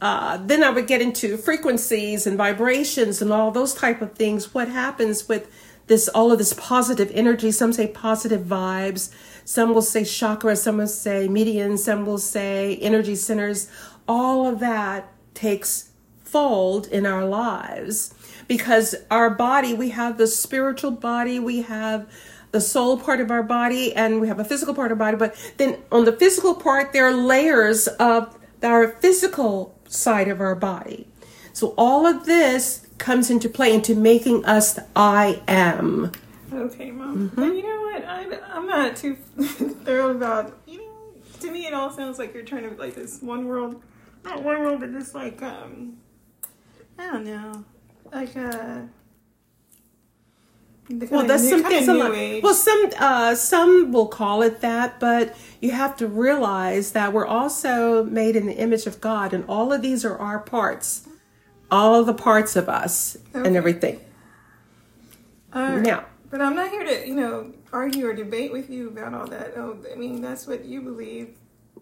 uh, 0.00 0.38
then 0.38 0.62
I 0.62 0.70
would 0.70 0.86
get 0.86 1.02
into 1.02 1.36
frequencies 1.36 2.26
and 2.26 2.36
vibrations 2.36 3.20
and 3.20 3.32
all 3.32 3.50
those 3.50 3.74
type 3.74 4.00
of 4.00 4.14
things. 4.14 4.54
What 4.54 4.68
happens 4.68 5.28
with 5.28 5.50
this, 5.86 6.08
all 6.08 6.32
of 6.32 6.38
this 6.38 6.52
positive 6.54 7.10
energy? 7.12 7.50
Some 7.50 7.72
say 7.72 7.88
positive 7.88 8.42
vibes. 8.42 9.12
Some 9.44 9.74
will 9.74 9.82
say 9.82 10.02
chakras. 10.02 10.58
Some 10.58 10.78
will 10.78 10.86
say 10.86 11.28
meridians. 11.28 11.84
Some 11.84 12.06
will 12.06 12.18
say 12.18 12.76
energy 12.76 13.14
centers. 13.14 13.70
All 14.06 14.46
of 14.46 14.60
that 14.60 15.12
takes 15.34 15.90
fold 16.22 16.86
in 16.86 17.06
our 17.06 17.26
lives 17.26 18.14
because 18.46 18.94
our 19.10 19.30
body, 19.30 19.74
we 19.74 19.90
have 19.90 20.16
the 20.16 20.26
spiritual 20.26 20.92
body, 20.92 21.38
we 21.40 21.62
have 21.62 22.08
the 22.52 22.60
soul 22.60 22.98
part 22.98 23.20
of 23.20 23.30
our 23.30 23.42
body, 23.42 23.94
and 23.94 24.20
we 24.20 24.28
have 24.28 24.40
a 24.40 24.44
physical 24.44 24.74
part 24.74 24.92
of 24.92 25.00
our 25.00 25.12
body. 25.12 25.16
But 25.16 25.52
then 25.56 25.78
on 25.90 26.04
the 26.04 26.12
physical 26.12 26.54
part, 26.54 26.92
there 26.92 27.06
are 27.06 27.12
layers 27.12 27.86
of 27.86 28.38
our 28.62 28.88
physical 28.88 29.78
side 29.88 30.28
of 30.28 30.40
our 30.40 30.54
body. 30.54 31.06
So 31.52 31.74
all 31.76 32.06
of 32.06 32.26
this 32.26 32.86
comes 32.98 33.30
into 33.30 33.48
play 33.48 33.74
into 33.74 33.94
making 33.94 34.44
us 34.44 34.74
the 34.74 34.86
I 34.94 35.42
am. 35.48 36.12
Okay, 36.52 36.90
mom. 36.90 37.30
Mm-hmm. 37.30 37.40
But 37.40 37.54
you 37.54 37.62
know 37.62 37.80
what? 37.82 38.04
I, 38.04 38.56
I'm 38.56 38.66
not 38.66 38.96
too 38.96 39.14
thrilled 39.84 40.16
about. 40.16 40.58
You 40.66 40.78
know, 40.78 41.14
to 41.40 41.50
me, 41.50 41.66
it 41.66 41.74
all 41.74 41.90
sounds 41.90 42.18
like 42.18 42.34
you're 42.34 42.44
trying 42.44 42.68
to 42.68 42.76
like 42.76 42.94
this 42.94 43.20
one 43.22 43.46
world, 43.46 43.82
not 44.24 44.42
one 44.42 44.60
world, 44.60 44.80
but 44.80 44.92
just 44.92 45.14
like 45.14 45.40
um, 45.42 45.98
I 46.98 47.06
don't 47.06 47.24
know 47.24 47.64
like 48.12 48.34
a. 48.36 48.88
Well, 50.90 51.24
that's 51.24 51.48
some 51.48 51.62
things. 51.62 51.86
Well, 52.42 52.54
some 52.54 52.90
uh, 52.98 53.34
some 53.36 53.92
will 53.92 54.08
call 54.08 54.42
it 54.42 54.60
that, 54.60 54.98
but 54.98 55.36
you 55.60 55.70
have 55.70 55.96
to 55.98 56.08
realize 56.08 56.92
that 56.92 57.12
we're 57.12 57.26
also 57.26 58.02
made 58.04 58.34
in 58.34 58.46
the 58.46 58.56
image 58.56 58.86
of 58.86 59.00
God, 59.00 59.32
and 59.32 59.44
all 59.48 59.72
of 59.72 59.82
these 59.82 60.04
are 60.04 60.18
our 60.18 60.40
parts, 60.40 61.08
all 61.70 62.02
the 62.02 62.14
parts 62.14 62.56
of 62.56 62.68
us, 62.68 63.16
okay. 63.34 63.46
and 63.46 63.56
everything. 63.56 64.00
Uh, 65.52 65.76
now, 65.76 66.06
but 66.28 66.40
I'm 66.40 66.56
not 66.56 66.70
here 66.70 66.84
to, 66.84 67.06
you 67.06 67.14
know, 67.14 67.52
argue 67.72 68.08
or 68.08 68.14
debate 68.14 68.50
with 68.50 68.68
you 68.68 68.88
about 68.88 69.14
all 69.14 69.26
that. 69.28 69.52
Oh, 69.56 69.78
I 69.92 69.96
mean, 69.96 70.20
that's 70.20 70.46
what 70.46 70.64
you 70.64 70.80
believe. 70.80 71.36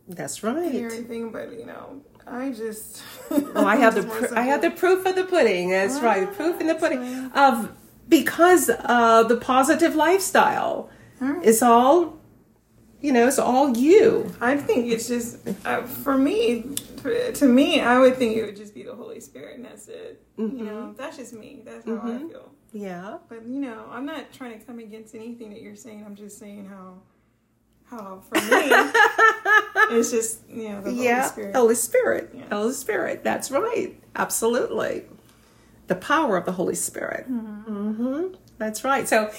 That's 0.07 0.43
right. 0.43 0.57
And 0.57 0.85
everything, 0.85 1.31
but 1.31 1.53
you 1.53 1.65
know, 1.65 2.03
I 2.27 2.50
just. 2.50 3.03
oh, 3.31 3.65
I 3.65 3.77
have 3.85 3.95
the 3.95 4.03
pr- 4.03 4.35
I 4.35 4.43
have 4.43 4.61
the 4.61 4.71
proof 4.71 5.07
of 5.07 5.15
the 5.15 5.25
pudding. 5.25 5.71
That's 5.71 5.97
ah, 5.97 6.05
right, 6.05 6.35
proof 6.35 6.61
in 6.61 6.67
the 6.67 6.75
pudding 6.75 7.00
right. 7.00 7.37
of 7.37 7.71
because 8.09 8.71
uh, 8.71 9.23
the 9.25 9.37
positive 9.37 9.95
lifestyle. 9.95 10.91
Right. 11.21 11.45
It's 11.45 11.62
all, 11.62 12.19
you 13.00 13.12
know, 13.12 13.27
it's 13.27 13.38
all 13.38 13.77
you. 13.77 14.33
I 14.41 14.57
think 14.57 14.87
it's 14.87 15.09
just 15.09 15.38
uh, 15.65 15.83
for 15.83 16.17
me. 16.17 16.75
To 17.35 17.47
me, 17.47 17.81
I 17.81 17.99
would 18.00 18.17
think 18.17 18.37
it 18.37 18.45
would 18.45 18.57
just 18.57 18.75
be 18.75 18.83
the 18.83 18.95
Holy 18.95 19.21
Spirit, 19.21 19.57
and 19.57 19.65
that's 19.65 19.87
it. 19.88 20.21
Mm-hmm. 20.37 20.59
You 20.59 20.65
know, 20.65 20.95
that's 20.97 21.17
just 21.17 21.33
me. 21.33 21.62
That's 21.65 21.85
how 21.85 21.93
mm-hmm. 21.93 22.27
I 22.27 22.29
feel. 22.29 22.53
Yeah. 22.73 23.19
But 23.29 23.47
you 23.47 23.61
know, 23.61 23.87
I'm 23.91 24.05
not 24.05 24.33
trying 24.33 24.59
to 24.59 24.65
come 24.65 24.79
against 24.79 25.15
anything 25.15 25.50
that 25.50 25.62
you're 25.62 25.77
saying. 25.77 26.05
I'm 26.05 26.17
just 26.17 26.38
saying 26.38 26.67
how 26.67 26.99
how 27.91 28.21
for 28.29 28.35
me 28.35 28.41
it's 29.99 30.11
just 30.11 30.49
you 30.49 30.69
know 30.69 30.81
the 30.83 30.91
Holy 30.91 31.05
yeah, 31.05 31.27
Spirit. 31.27 31.57
Holy 31.57 31.75
Spirit. 31.75 32.31
Yeah. 32.35 32.45
Holy 32.50 32.73
Spirit. 32.73 33.25
That's 33.25 33.50
right. 33.50 33.99
Absolutely. 34.15 35.05
The 35.87 35.95
power 35.95 36.37
of 36.37 36.45
the 36.45 36.53
Holy 36.53 36.75
Spirit. 36.75 37.31
Mm-hmm. 37.31 37.77
Mm-hmm. 37.88 38.35
That's 38.59 38.83
right. 38.83 39.09
So, 39.09 39.30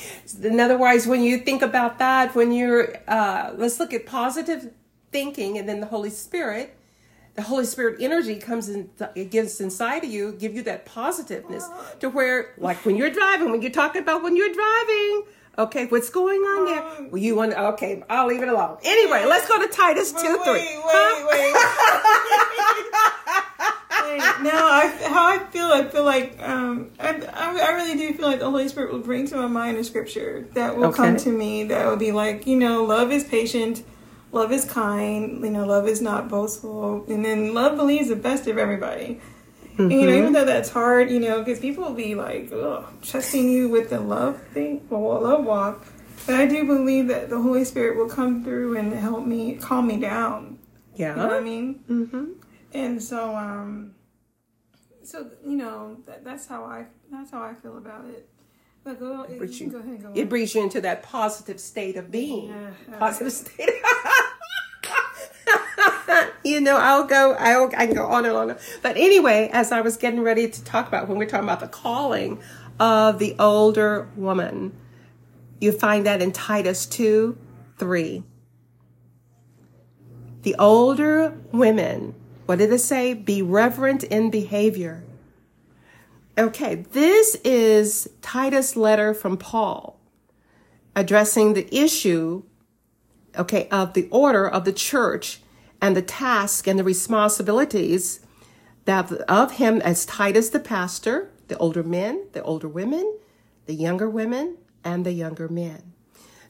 in 0.41 0.59
other 0.59 0.77
words, 0.77 1.05
when 1.05 1.21
you 1.21 1.39
think 1.39 1.61
about 1.61 1.99
that, 1.99 2.35
when 2.35 2.51
you're, 2.53 2.95
uh, 3.07 3.51
let's 3.55 3.79
look 3.79 3.93
at 3.93 4.05
positive 4.05 4.71
thinking 5.11 5.57
and 5.57 5.67
then 5.67 5.81
the 5.81 5.87
Holy 5.87 6.09
Spirit, 6.09 6.75
the 7.35 7.41
Holy 7.41 7.65
Spirit 7.65 7.97
energy 8.01 8.37
comes 8.37 8.69
in, 8.69 8.89
it 9.15 9.29
gives 9.29 9.59
inside 9.59 10.03
of 10.05 10.09
you, 10.09 10.31
give 10.31 10.55
you 10.55 10.63
that 10.63 10.85
positiveness 10.85 11.67
to 11.99 12.09
where, 12.09 12.53
like 12.57 12.85
when 12.85 12.95
you're 12.95 13.09
driving, 13.09 13.51
when 13.51 13.61
you're 13.61 13.71
talking 13.71 14.01
about 14.01 14.23
when 14.23 14.35
you're 14.35 14.53
driving, 14.53 15.23
Okay, 15.57 15.87
what's 15.87 16.09
going 16.09 16.39
on 16.39 16.65
there? 16.65 16.81
Um, 16.81 17.11
well, 17.11 17.21
you 17.21 17.35
want? 17.35 17.53
Okay, 17.53 18.01
I'll 18.09 18.27
leave 18.27 18.41
it 18.41 18.47
alone. 18.47 18.77
Anyway, 18.81 19.25
let's 19.25 19.45
go 19.45 19.59
to 19.61 19.67
Titus 19.67 20.13
two 20.13 20.37
wait, 20.37 20.43
three. 20.45 20.53
Wait, 20.53 20.81
huh? 20.85 21.27
wait, 21.27 21.53
wait. 23.35 23.43
now, 24.41 24.65
I, 24.65 24.87
how 25.07 25.27
I 25.27 25.39
feel, 25.51 25.67
I 25.67 25.83
feel 25.85 26.03
like 26.03 26.41
um, 26.41 26.91
I, 26.99 27.21
I, 27.33 27.71
really 27.71 27.97
do 27.97 28.13
feel 28.13 28.27
like 28.27 28.39
the 28.39 28.49
Holy 28.49 28.67
Spirit 28.67 28.91
will 28.91 28.99
bring 28.99 29.27
to 29.27 29.35
my 29.35 29.47
mind 29.47 29.77
a 29.77 29.83
scripture 29.83 30.47
that 30.53 30.77
will 30.77 30.87
okay. 30.87 30.97
come 30.97 31.17
to 31.17 31.29
me 31.29 31.63
that 31.65 31.85
will 31.85 31.97
be 31.97 32.11
like, 32.11 32.47
you 32.47 32.57
know, 32.57 32.83
love 32.83 33.11
is 33.11 33.23
patient, 33.23 33.83
love 34.31 34.51
is 34.51 34.65
kind, 34.65 35.43
you 35.43 35.49
know, 35.49 35.65
love 35.65 35.87
is 35.87 36.01
not 36.01 36.29
boastful, 36.29 37.05
and 37.07 37.23
then 37.23 37.53
love 37.53 37.77
believes 37.77 38.09
the 38.09 38.15
best 38.15 38.47
of 38.47 38.57
everybody. 38.57 39.19
Mm-hmm. 39.73 39.81
And, 39.81 39.91
you 39.91 40.07
know, 40.07 40.13
even 40.13 40.33
though 40.33 40.45
that's 40.45 40.69
hard, 40.69 41.09
you 41.09 41.19
know, 41.19 41.39
because 41.39 41.59
people 41.59 41.85
will 41.85 41.93
be 41.93 42.15
like, 42.15 42.51
Ugh, 42.51 42.85
trusting 43.01 43.49
you 43.49 43.69
with 43.69 43.89
the 43.89 43.99
love 43.99 44.41
thing, 44.53 44.85
well, 44.89 45.21
love 45.21 45.45
walk. 45.45 45.85
But 46.25 46.35
I 46.35 46.45
do 46.45 46.65
believe 46.65 47.07
that 47.07 47.29
the 47.29 47.41
Holy 47.41 47.63
Spirit 47.65 47.97
will 47.97 48.09
come 48.09 48.43
through 48.43 48.77
and 48.77 48.93
help 48.93 49.25
me 49.25 49.55
calm 49.55 49.87
me 49.87 49.97
down. 49.97 50.59
Yeah, 50.95 51.11
you 51.11 51.15
know 51.15 51.27
what 51.27 51.37
I 51.37 51.39
mean. 51.39 51.79
Mm-hmm. 51.89 52.25
And 52.73 53.01
so, 53.01 53.35
um, 53.35 53.95
so 55.03 55.29
you 55.45 55.57
know, 55.57 55.97
that, 56.05 56.23
that's 56.23 56.47
how 56.47 56.63
I 56.63 56.85
that's 57.11 57.31
how 57.31 57.41
I 57.41 57.55
feel 57.55 57.77
about 57.77 58.05
it. 58.05 58.29
But 58.83 58.99
go, 58.99 59.23
it, 59.23 59.59
you, 59.59 59.69
go 59.69 59.79
ahead, 59.79 60.01
go 60.01 60.11
it 60.15 60.29
brings 60.29 60.55
you 60.55 60.63
into 60.63 60.79
that 60.81 61.03
positive 61.03 61.59
state 61.59 61.97
of 61.97 62.11
being. 62.11 62.53
Positive 62.97 63.33
state. 63.33 63.69
you 66.43 66.61
know, 66.61 66.77
I'll 66.77 67.05
go, 67.05 67.33
I'll, 67.33 67.69
I 67.77 67.85
can 67.85 67.95
go 67.95 68.05
on 68.05 68.25
and 68.25 68.35
on. 68.35 68.57
But 68.81 68.97
anyway, 68.97 69.49
as 69.51 69.71
I 69.71 69.81
was 69.81 69.97
getting 69.97 70.21
ready 70.21 70.49
to 70.49 70.63
talk 70.63 70.87
about 70.87 71.07
when 71.07 71.17
we're 71.17 71.27
talking 71.27 71.43
about 71.43 71.59
the 71.59 71.67
calling 71.67 72.41
of 72.79 73.19
the 73.19 73.35
older 73.37 74.09
woman, 74.15 74.75
you 75.59 75.71
find 75.71 76.05
that 76.05 76.21
in 76.21 76.31
Titus 76.31 76.85
2 76.85 77.37
3. 77.77 78.23
The 80.41 80.55
older 80.55 81.37
women, 81.51 82.15
what 82.49 82.57
did 82.57 82.73
it 82.73 82.79
say? 82.79 83.13
Be 83.13 83.43
reverent 83.43 84.03
in 84.05 84.31
behavior. 84.31 85.03
Okay, 86.35 86.73
this 86.73 87.35
is 87.43 88.09
Titus' 88.23 88.75
letter 88.75 89.13
from 89.13 89.37
Paul 89.37 89.99
addressing 90.95 91.53
the 91.53 91.71
issue, 91.71 92.41
okay, 93.37 93.69
of 93.69 93.93
the 93.93 94.07
order 94.09 94.49
of 94.49 94.65
the 94.65 94.73
church 94.73 95.41
and 95.79 95.95
the 95.95 96.01
task 96.01 96.65
and 96.65 96.79
the 96.79 96.83
responsibilities 96.83 98.21
that 98.85 99.11
of 99.11 99.57
him 99.57 99.79
as 99.81 100.03
Titus 100.07 100.49
the 100.49 100.59
pastor, 100.59 101.29
the 101.49 101.57
older 101.59 101.83
men, 101.83 102.25
the 102.31 102.41
older 102.41 102.67
women, 102.67 103.15
the 103.67 103.75
younger 103.75 104.09
women, 104.09 104.57
and 104.83 105.05
the 105.05 105.13
younger 105.13 105.49
men. 105.49 105.93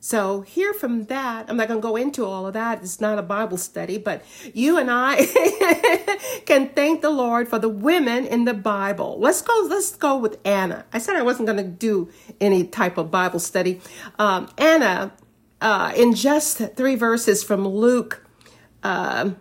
So, 0.01 0.41
here 0.41 0.73
from 0.73 1.05
that, 1.05 1.49
I'm 1.49 1.57
not 1.57 1.67
going 1.67 1.81
to 1.81 1.87
go 1.87 1.97
into 1.97 2.25
all 2.25 2.47
of 2.47 2.53
that. 2.53 2.81
It's 2.81 3.01
not 3.01 3.19
a 3.19 3.21
Bible 3.21 3.57
study, 3.57 3.97
but 3.97 4.23
you 4.53 4.77
and 4.77 4.89
I 4.89 5.25
can 6.45 6.69
thank 6.69 7.01
the 7.01 7.09
Lord 7.09 7.49
for 7.49 7.59
the 7.59 7.67
women 7.67 8.25
in 8.25 8.45
the 8.45 8.53
Bible. 8.53 9.19
Let's 9.19 9.41
go, 9.41 9.67
let's 9.69 9.93
go 9.95 10.17
with 10.17 10.39
Anna. 10.45 10.85
I 10.93 10.99
said 10.99 11.17
I 11.17 11.21
wasn't 11.21 11.47
going 11.47 11.57
to 11.57 11.69
do 11.69 12.09
any 12.39 12.65
type 12.65 12.97
of 12.97 13.11
Bible 13.11 13.39
study. 13.39 13.81
Um, 14.17 14.49
Anna, 14.57 15.11
uh, 15.59 15.91
in 15.95 16.13
just 16.15 16.57
three 16.77 16.95
verses 16.95 17.43
from 17.43 17.67
Luke 17.67 18.25
uh, 18.83 19.31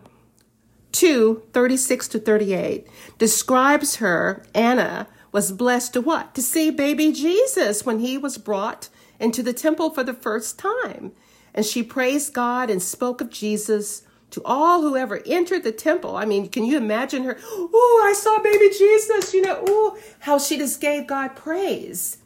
2 0.91 1.45
36 1.53 2.09
to 2.09 2.19
38, 2.19 2.89
describes 3.19 3.97
her, 3.97 4.45
Anna, 4.55 5.07
was 5.31 5.53
blessed 5.53 5.93
to 5.93 6.01
what? 6.01 6.35
To 6.35 6.43
see 6.43 6.73
baby 6.73 7.13
Jesus 7.13 7.87
when 7.87 8.01
he 8.01 8.19
was 8.19 8.39
brought 8.39 8.89
into 9.21 9.43
the 9.43 9.53
temple 9.53 9.91
for 9.91 10.05
the 10.05 10.15
first 10.15 10.59
time. 10.59 11.13
And 11.55 11.65
she 11.65 11.83
praised 11.83 12.33
God 12.33 12.71
and 12.71 12.83
spoke 12.83 13.21
of 13.21 13.31
Jesus 13.31 14.03
to 14.31 14.43
all 14.45 14.83
who 14.83 14.97
ever 14.97 15.23
entered 15.27 15.65
the 15.65 15.73
temple. 15.73 16.17
I 16.17 16.25
mean, 16.25 16.49
can 16.49 16.65
you 16.65 16.77
imagine 16.77 17.25
her? 17.25 17.39
Oh, 17.43 18.05
I 18.09 18.13
saw 18.13 18.39
baby 18.41 18.69
Jesus, 18.69 19.33
you 19.33 19.43
know, 19.43 19.63
oh, 19.67 19.99
how 20.21 20.39
she 20.39 20.59
just 20.59 20.81
gave 20.81 21.07
God 21.07 21.35
praise. 21.35 22.19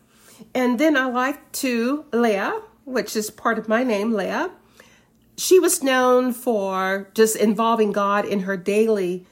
And 0.55 0.79
then 0.79 0.97
I 0.97 1.07
like 1.07 1.53
to 1.53 2.05
Leah, 2.13 2.61
which 2.85 3.15
is 3.17 3.31
part 3.31 3.59
of 3.59 3.69
my 3.69 3.85
name, 3.85 4.13
Leah. 4.13 4.51
She 5.37 5.59
was 5.59 5.83
known 5.83 6.33
for 6.33 7.09
just 7.15 7.37
involving 7.37 7.93
God 7.93 8.25
in 8.25 8.41
her 8.41 8.57
daily 8.57 9.25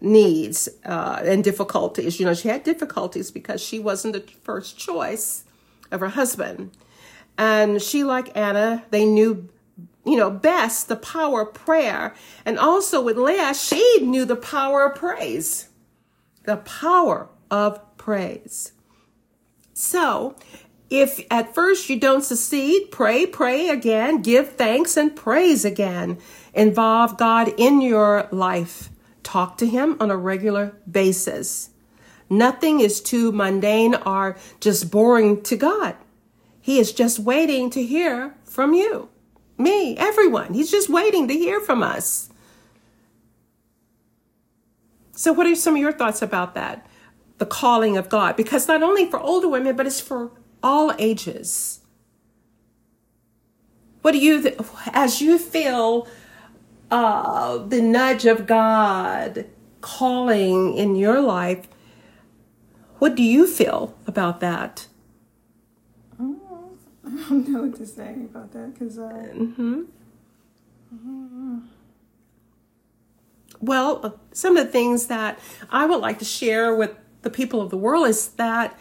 needs 0.00 0.68
uh, 0.84 1.22
and 1.24 1.42
difficulties. 1.42 2.20
You 2.20 2.26
know, 2.26 2.34
she 2.34 2.48
had 2.48 2.62
difficulties 2.62 3.30
because 3.30 3.62
she 3.62 3.78
wasn't 3.78 4.14
the 4.14 4.32
first 4.42 4.76
choice 4.76 5.44
of 5.90 6.00
her 6.00 6.10
husband. 6.10 6.72
And 7.38 7.82
she, 7.82 8.04
like 8.04 8.36
Anna, 8.36 8.84
they 8.90 9.04
knew, 9.04 9.48
you 10.04 10.16
know, 10.16 10.30
best 10.30 10.88
the 10.88 10.96
power 10.96 11.42
of 11.42 11.54
prayer. 11.54 12.14
And 12.44 12.58
also 12.58 13.02
with 13.02 13.16
Leah, 13.16 13.54
she 13.54 14.00
knew 14.00 14.24
the 14.24 14.36
power 14.36 14.86
of 14.86 14.98
praise. 14.98 15.68
The 16.44 16.56
power 16.56 17.28
of 17.50 17.80
praise. 17.96 18.72
So, 19.74 20.36
if 20.88 21.20
at 21.30 21.54
first 21.54 21.90
you 21.90 21.98
don't 21.98 22.22
succeed, 22.22 22.90
pray, 22.90 23.26
pray 23.26 23.68
again, 23.68 24.22
give 24.22 24.52
thanks 24.52 24.96
and 24.96 25.14
praise 25.14 25.64
again. 25.64 26.18
Involve 26.54 27.18
God 27.18 27.52
in 27.56 27.80
your 27.80 28.28
life. 28.30 28.88
Talk 29.22 29.58
to 29.58 29.66
Him 29.66 29.96
on 29.98 30.10
a 30.10 30.16
regular 30.16 30.76
basis. 30.88 31.70
Nothing 32.30 32.80
is 32.80 33.00
too 33.00 33.32
mundane 33.32 33.94
or 33.94 34.36
just 34.60 34.90
boring 34.90 35.42
to 35.42 35.56
God. 35.56 35.96
He 36.66 36.80
is 36.80 36.90
just 36.90 37.20
waiting 37.20 37.70
to 37.70 37.84
hear 37.84 38.34
from 38.42 38.74
you, 38.74 39.08
me, 39.56 39.96
everyone. 39.96 40.52
He's 40.52 40.68
just 40.68 40.88
waiting 40.88 41.28
to 41.28 41.34
hear 41.34 41.60
from 41.60 41.80
us. 41.80 42.28
So, 45.12 45.32
what 45.32 45.46
are 45.46 45.54
some 45.54 45.76
of 45.76 45.80
your 45.80 45.92
thoughts 45.92 46.22
about 46.22 46.56
that? 46.56 46.84
The 47.38 47.46
calling 47.46 47.96
of 47.96 48.08
God, 48.08 48.34
because 48.34 48.66
not 48.66 48.82
only 48.82 49.08
for 49.08 49.20
older 49.20 49.46
women, 49.46 49.76
but 49.76 49.86
it's 49.86 50.00
for 50.00 50.32
all 50.60 50.92
ages. 50.98 51.82
What 54.02 54.10
do 54.10 54.18
you, 54.18 54.52
as 54.88 55.22
you 55.22 55.38
feel 55.38 56.08
uh, 56.90 57.58
the 57.58 57.80
nudge 57.80 58.26
of 58.26 58.44
God 58.44 59.46
calling 59.82 60.76
in 60.76 60.96
your 60.96 61.20
life, 61.20 61.68
what 62.98 63.14
do 63.14 63.22
you 63.22 63.46
feel 63.46 63.96
about 64.08 64.40
that? 64.40 64.88
I 67.06 67.10
don't 67.28 67.48
know 67.48 67.62
what 67.62 67.76
to 67.76 67.86
say 67.86 68.14
about 68.14 68.52
that 68.52 68.74
because. 68.74 68.98
Uh, 68.98 69.28
mm-hmm. 69.34 69.82
Well, 73.60 74.00
uh, 74.02 74.10
some 74.32 74.56
of 74.56 74.66
the 74.66 74.72
things 74.72 75.06
that 75.06 75.38
I 75.70 75.86
would 75.86 76.00
like 76.00 76.18
to 76.18 76.24
share 76.24 76.74
with 76.74 76.94
the 77.22 77.30
people 77.30 77.60
of 77.60 77.70
the 77.70 77.76
world 77.76 78.06
is 78.08 78.28
that 78.30 78.78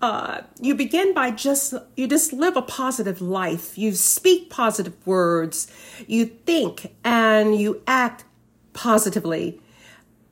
uh, 0.00 0.42
you 0.60 0.74
begin 0.74 1.14
by 1.14 1.30
just 1.30 1.74
you 1.96 2.06
just 2.06 2.32
live 2.32 2.56
a 2.56 2.62
positive 2.62 3.20
life. 3.20 3.78
You 3.78 3.92
speak 3.92 4.50
positive 4.50 4.94
words. 5.06 5.70
You 6.06 6.26
think 6.26 6.94
and 7.04 7.58
you 7.58 7.82
act 7.86 8.24
positively. 8.72 9.60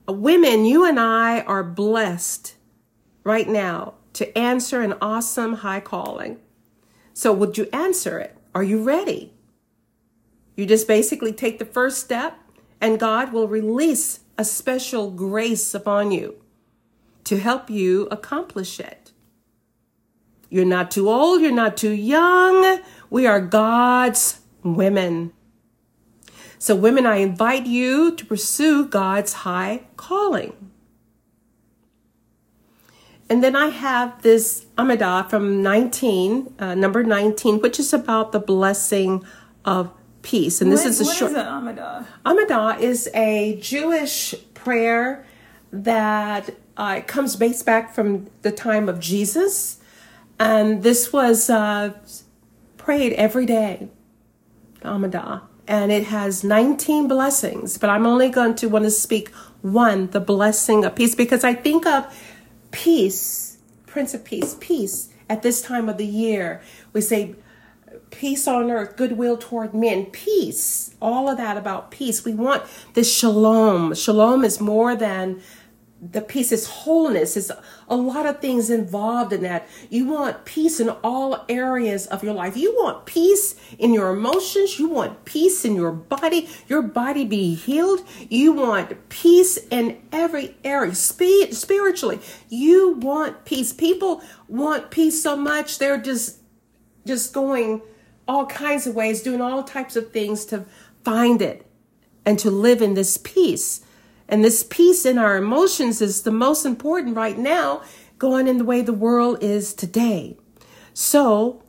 Women, 0.09 0.65
you 0.65 0.85
and 0.85 0.99
I 0.99 1.41
are 1.43 1.63
blessed 1.63 2.55
right 3.25 3.49
now 3.49 3.95
to 4.15 4.37
answer 4.37 4.83
an 4.83 4.95
awesome 5.01 5.55
high 5.55 5.81
calling. 5.81 6.39
So, 7.15 7.33
would 7.33 7.59
you 7.59 7.69
answer 7.73 8.19
it? 8.19 8.37
Are 8.55 8.63
you 8.63 8.83
ready? 8.83 9.33
You 10.57 10.67
just 10.67 10.87
basically 10.87 11.33
take 11.33 11.59
the 11.59 11.65
first 11.65 11.99
step, 11.99 12.39
and 12.81 13.01
God 13.01 13.33
will 13.33 13.49
release 13.49 14.21
a 14.39 14.45
special 14.45 15.11
grace 15.11 15.75
upon 15.75 16.11
you 16.11 16.37
to 17.25 17.39
help 17.39 17.71
you 17.71 18.09
accomplish 18.11 18.81
it. 18.81 19.13
You're 20.49 20.65
not 20.65 20.91
too 20.91 21.09
old, 21.09 21.41
you're 21.41 21.51
not 21.51 21.77
too 21.77 21.93
young. 21.93 22.81
We 23.09 23.27
are 23.27 23.41
God's 23.41 24.41
women. 24.63 25.33
So, 26.59 26.77
women, 26.77 27.07
I 27.07 27.17
invite 27.17 27.67
you 27.67 28.15
to 28.15 28.25
pursue 28.27 28.87
God's 28.87 29.33
high 29.33 29.85
calling. 29.97 30.72
And 33.29 33.43
then 33.43 33.57
I 33.57 33.69
have 33.69 34.23
this 34.23 34.67
Amidah 34.77 35.31
from 35.31 35.63
19, 35.63 36.55
uh, 36.59 36.75
number 36.75 37.03
19, 37.03 37.61
which 37.61 37.79
is 37.79 37.93
about 37.93 38.33
the 38.33 38.41
blessing 38.41 39.25
of 39.65 39.91
peace. 40.23 40.61
And 40.61 40.71
this 40.71 40.85
what, 40.85 40.91
is 40.91 41.01
a 41.01 41.05
short. 41.15 41.33
What 41.33 41.41
is 41.41 41.47
Amidah? 41.47 42.07
Amidah 42.27 42.81
is 42.81 43.09
a 43.15 43.59
Jewish 43.61 44.35
prayer 44.55 45.25
that 45.73 46.51
uh, 46.77 47.01
comes 47.07 47.37
based 47.37 47.67
back 47.67 47.95
from 47.95 48.29
the 48.43 48.53
time 48.53 48.89
of 48.89 49.01
Jesus. 49.01 49.79
And 50.39 50.83
this 50.83 51.13
was 51.13 51.51
uh, 51.51 51.93
prayed 52.77 53.13
every 53.15 53.47
day, 53.47 53.89
Amidah. 54.83 55.43
And 55.69 55.93
it 55.93 56.05
has 56.05 56.43
19 56.43 57.07
blessings, 57.07 57.79
but 57.79 57.89
I'm 57.89 58.05
only 58.05 58.29
going 58.29 58.57
to 58.57 58.69
want 58.69 58.85
to 58.85 58.91
speak 58.91 59.31
one, 59.63 60.09
the 60.11 60.21
blessing 60.21 60.85
of 60.85 60.97
peace, 60.97 61.15
because 61.15 61.45
I 61.45 61.55
think 61.55 61.87
of 61.87 62.13
peace, 62.73 63.59
Prince 63.87 64.15
of 64.15 64.25
Peace, 64.25 64.57
peace 64.59 65.11
at 65.29 65.43
this 65.43 65.63
time 65.63 65.89
of 65.89 65.99
the 65.99 66.07
year. 66.07 66.61
We 66.93 67.01
say 67.01 67.37
peace 68.11 68.47
on 68.47 68.71
earth, 68.71 68.97
goodwill 68.97 69.37
toward 69.37 69.75
men, 69.75 70.07
peace, 70.07 70.95
all 71.01 71.29
of 71.29 71.37
that 71.37 71.57
about 71.57 71.91
peace. 71.91 72.25
We 72.25 72.35
want 72.35 72.63
this 72.95 73.13
shalom. 73.13 73.95
Shalom 73.95 74.45
is 74.45 74.61
more 74.61 74.97
than 74.97 75.41
the 76.11 76.21
peace 76.21 76.51
is 76.51 76.67
wholeness 76.67 77.37
is 77.37 77.53
a 77.89 77.95
lot 77.95 78.27
of 78.27 78.41
things 78.41 78.71
involved 78.71 79.33
in 79.33 79.43
that. 79.43 79.69
You 79.89 80.07
want 80.09 80.45
peace 80.45 80.81
in 80.81 80.89
all 80.89 81.45
areas 81.49 82.09
of 82.09 82.25
your 82.25 82.35
life. 82.35 82.57
You 82.57 82.75
want 82.75 83.07
peace 83.07 83.55
in 83.79 83.95
your 83.95 84.11
emotions. 84.11 84.81
You 84.81 84.89
want 84.89 85.25
peace 85.25 85.65
in 85.65 85.77
your 85.77 85.93
body. 85.93 86.49
Your 86.67 86.83
body 86.83 87.25
be 87.25 87.55
healed. 87.55 88.01
You 88.29 88.53
want 88.53 89.09
peace 89.11 89.57
in 89.71 90.03
every 90.11 90.57
area. 90.65 90.95
Speed, 90.97 91.55
spiritually 91.55 92.19
you 92.49 92.95
want 92.95 93.45
peace. 93.45 93.73
People 93.73 94.23
want 94.49 94.91
peace 94.91 95.23
so 95.23 95.37
much 95.37 95.79
they're 95.79 96.01
just 96.01 96.39
just 97.07 97.33
going 97.33 97.81
all 98.29 98.47
kinds 98.47 98.87
of 98.87 98.95
ways 98.95 99.23
doing 99.23 99.41
all 99.41 99.63
types 99.63 99.97
of 99.97 100.13
things 100.13 100.45
to 100.47 100.65
find 101.05 101.43
it 101.43 101.67
and 102.25 102.39
to 102.39 102.51
live 102.51 102.81
in 102.83 102.95
this 102.95 103.17
peace 103.19 103.81
and 104.33 104.43
this 104.43 104.63
peace 104.63 105.05
in 105.05 105.19
our 105.19 105.37
emotions 105.37 106.01
is 106.01 106.23
the 106.23 106.31
most 106.31 106.65
important 106.65 107.15
right 107.15 107.37
now, 107.37 107.83
going 108.17 108.49
in 108.49 108.57
the 108.57 108.65
way 108.65 108.81
the 108.81 108.95
world 108.95 109.37
is 109.43 109.75
today. 109.75 110.39
So, 110.95 111.63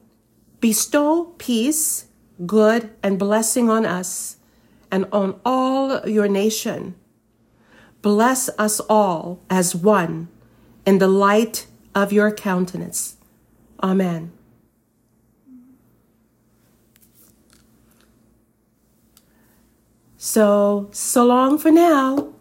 bestow 0.62 1.36
peace, 1.38 2.08
good, 2.46 2.90
and 3.04 3.20
blessing 3.20 3.70
on 3.70 3.86
us 3.86 4.38
and 4.90 5.06
on 5.12 5.42
all 5.44 6.08
your 6.08 6.30
nation. 6.30 6.96
Bless 8.02 8.48
us 8.58 8.80
all 8.80 9.42
as 9.50 9.76
one 9.76 10.30
in 10.86 11.00
the 11.00 11.10
light 11.10 11.68
of 11.94 12.14
your 12.14 12.32
countenance. 12.32 13.18
Amen. 13.84 14.32
So, 20.16 20.88
so 20.94 21.26
long 21.26 21.58
for 21.58 21.70
now. 21.70 22.33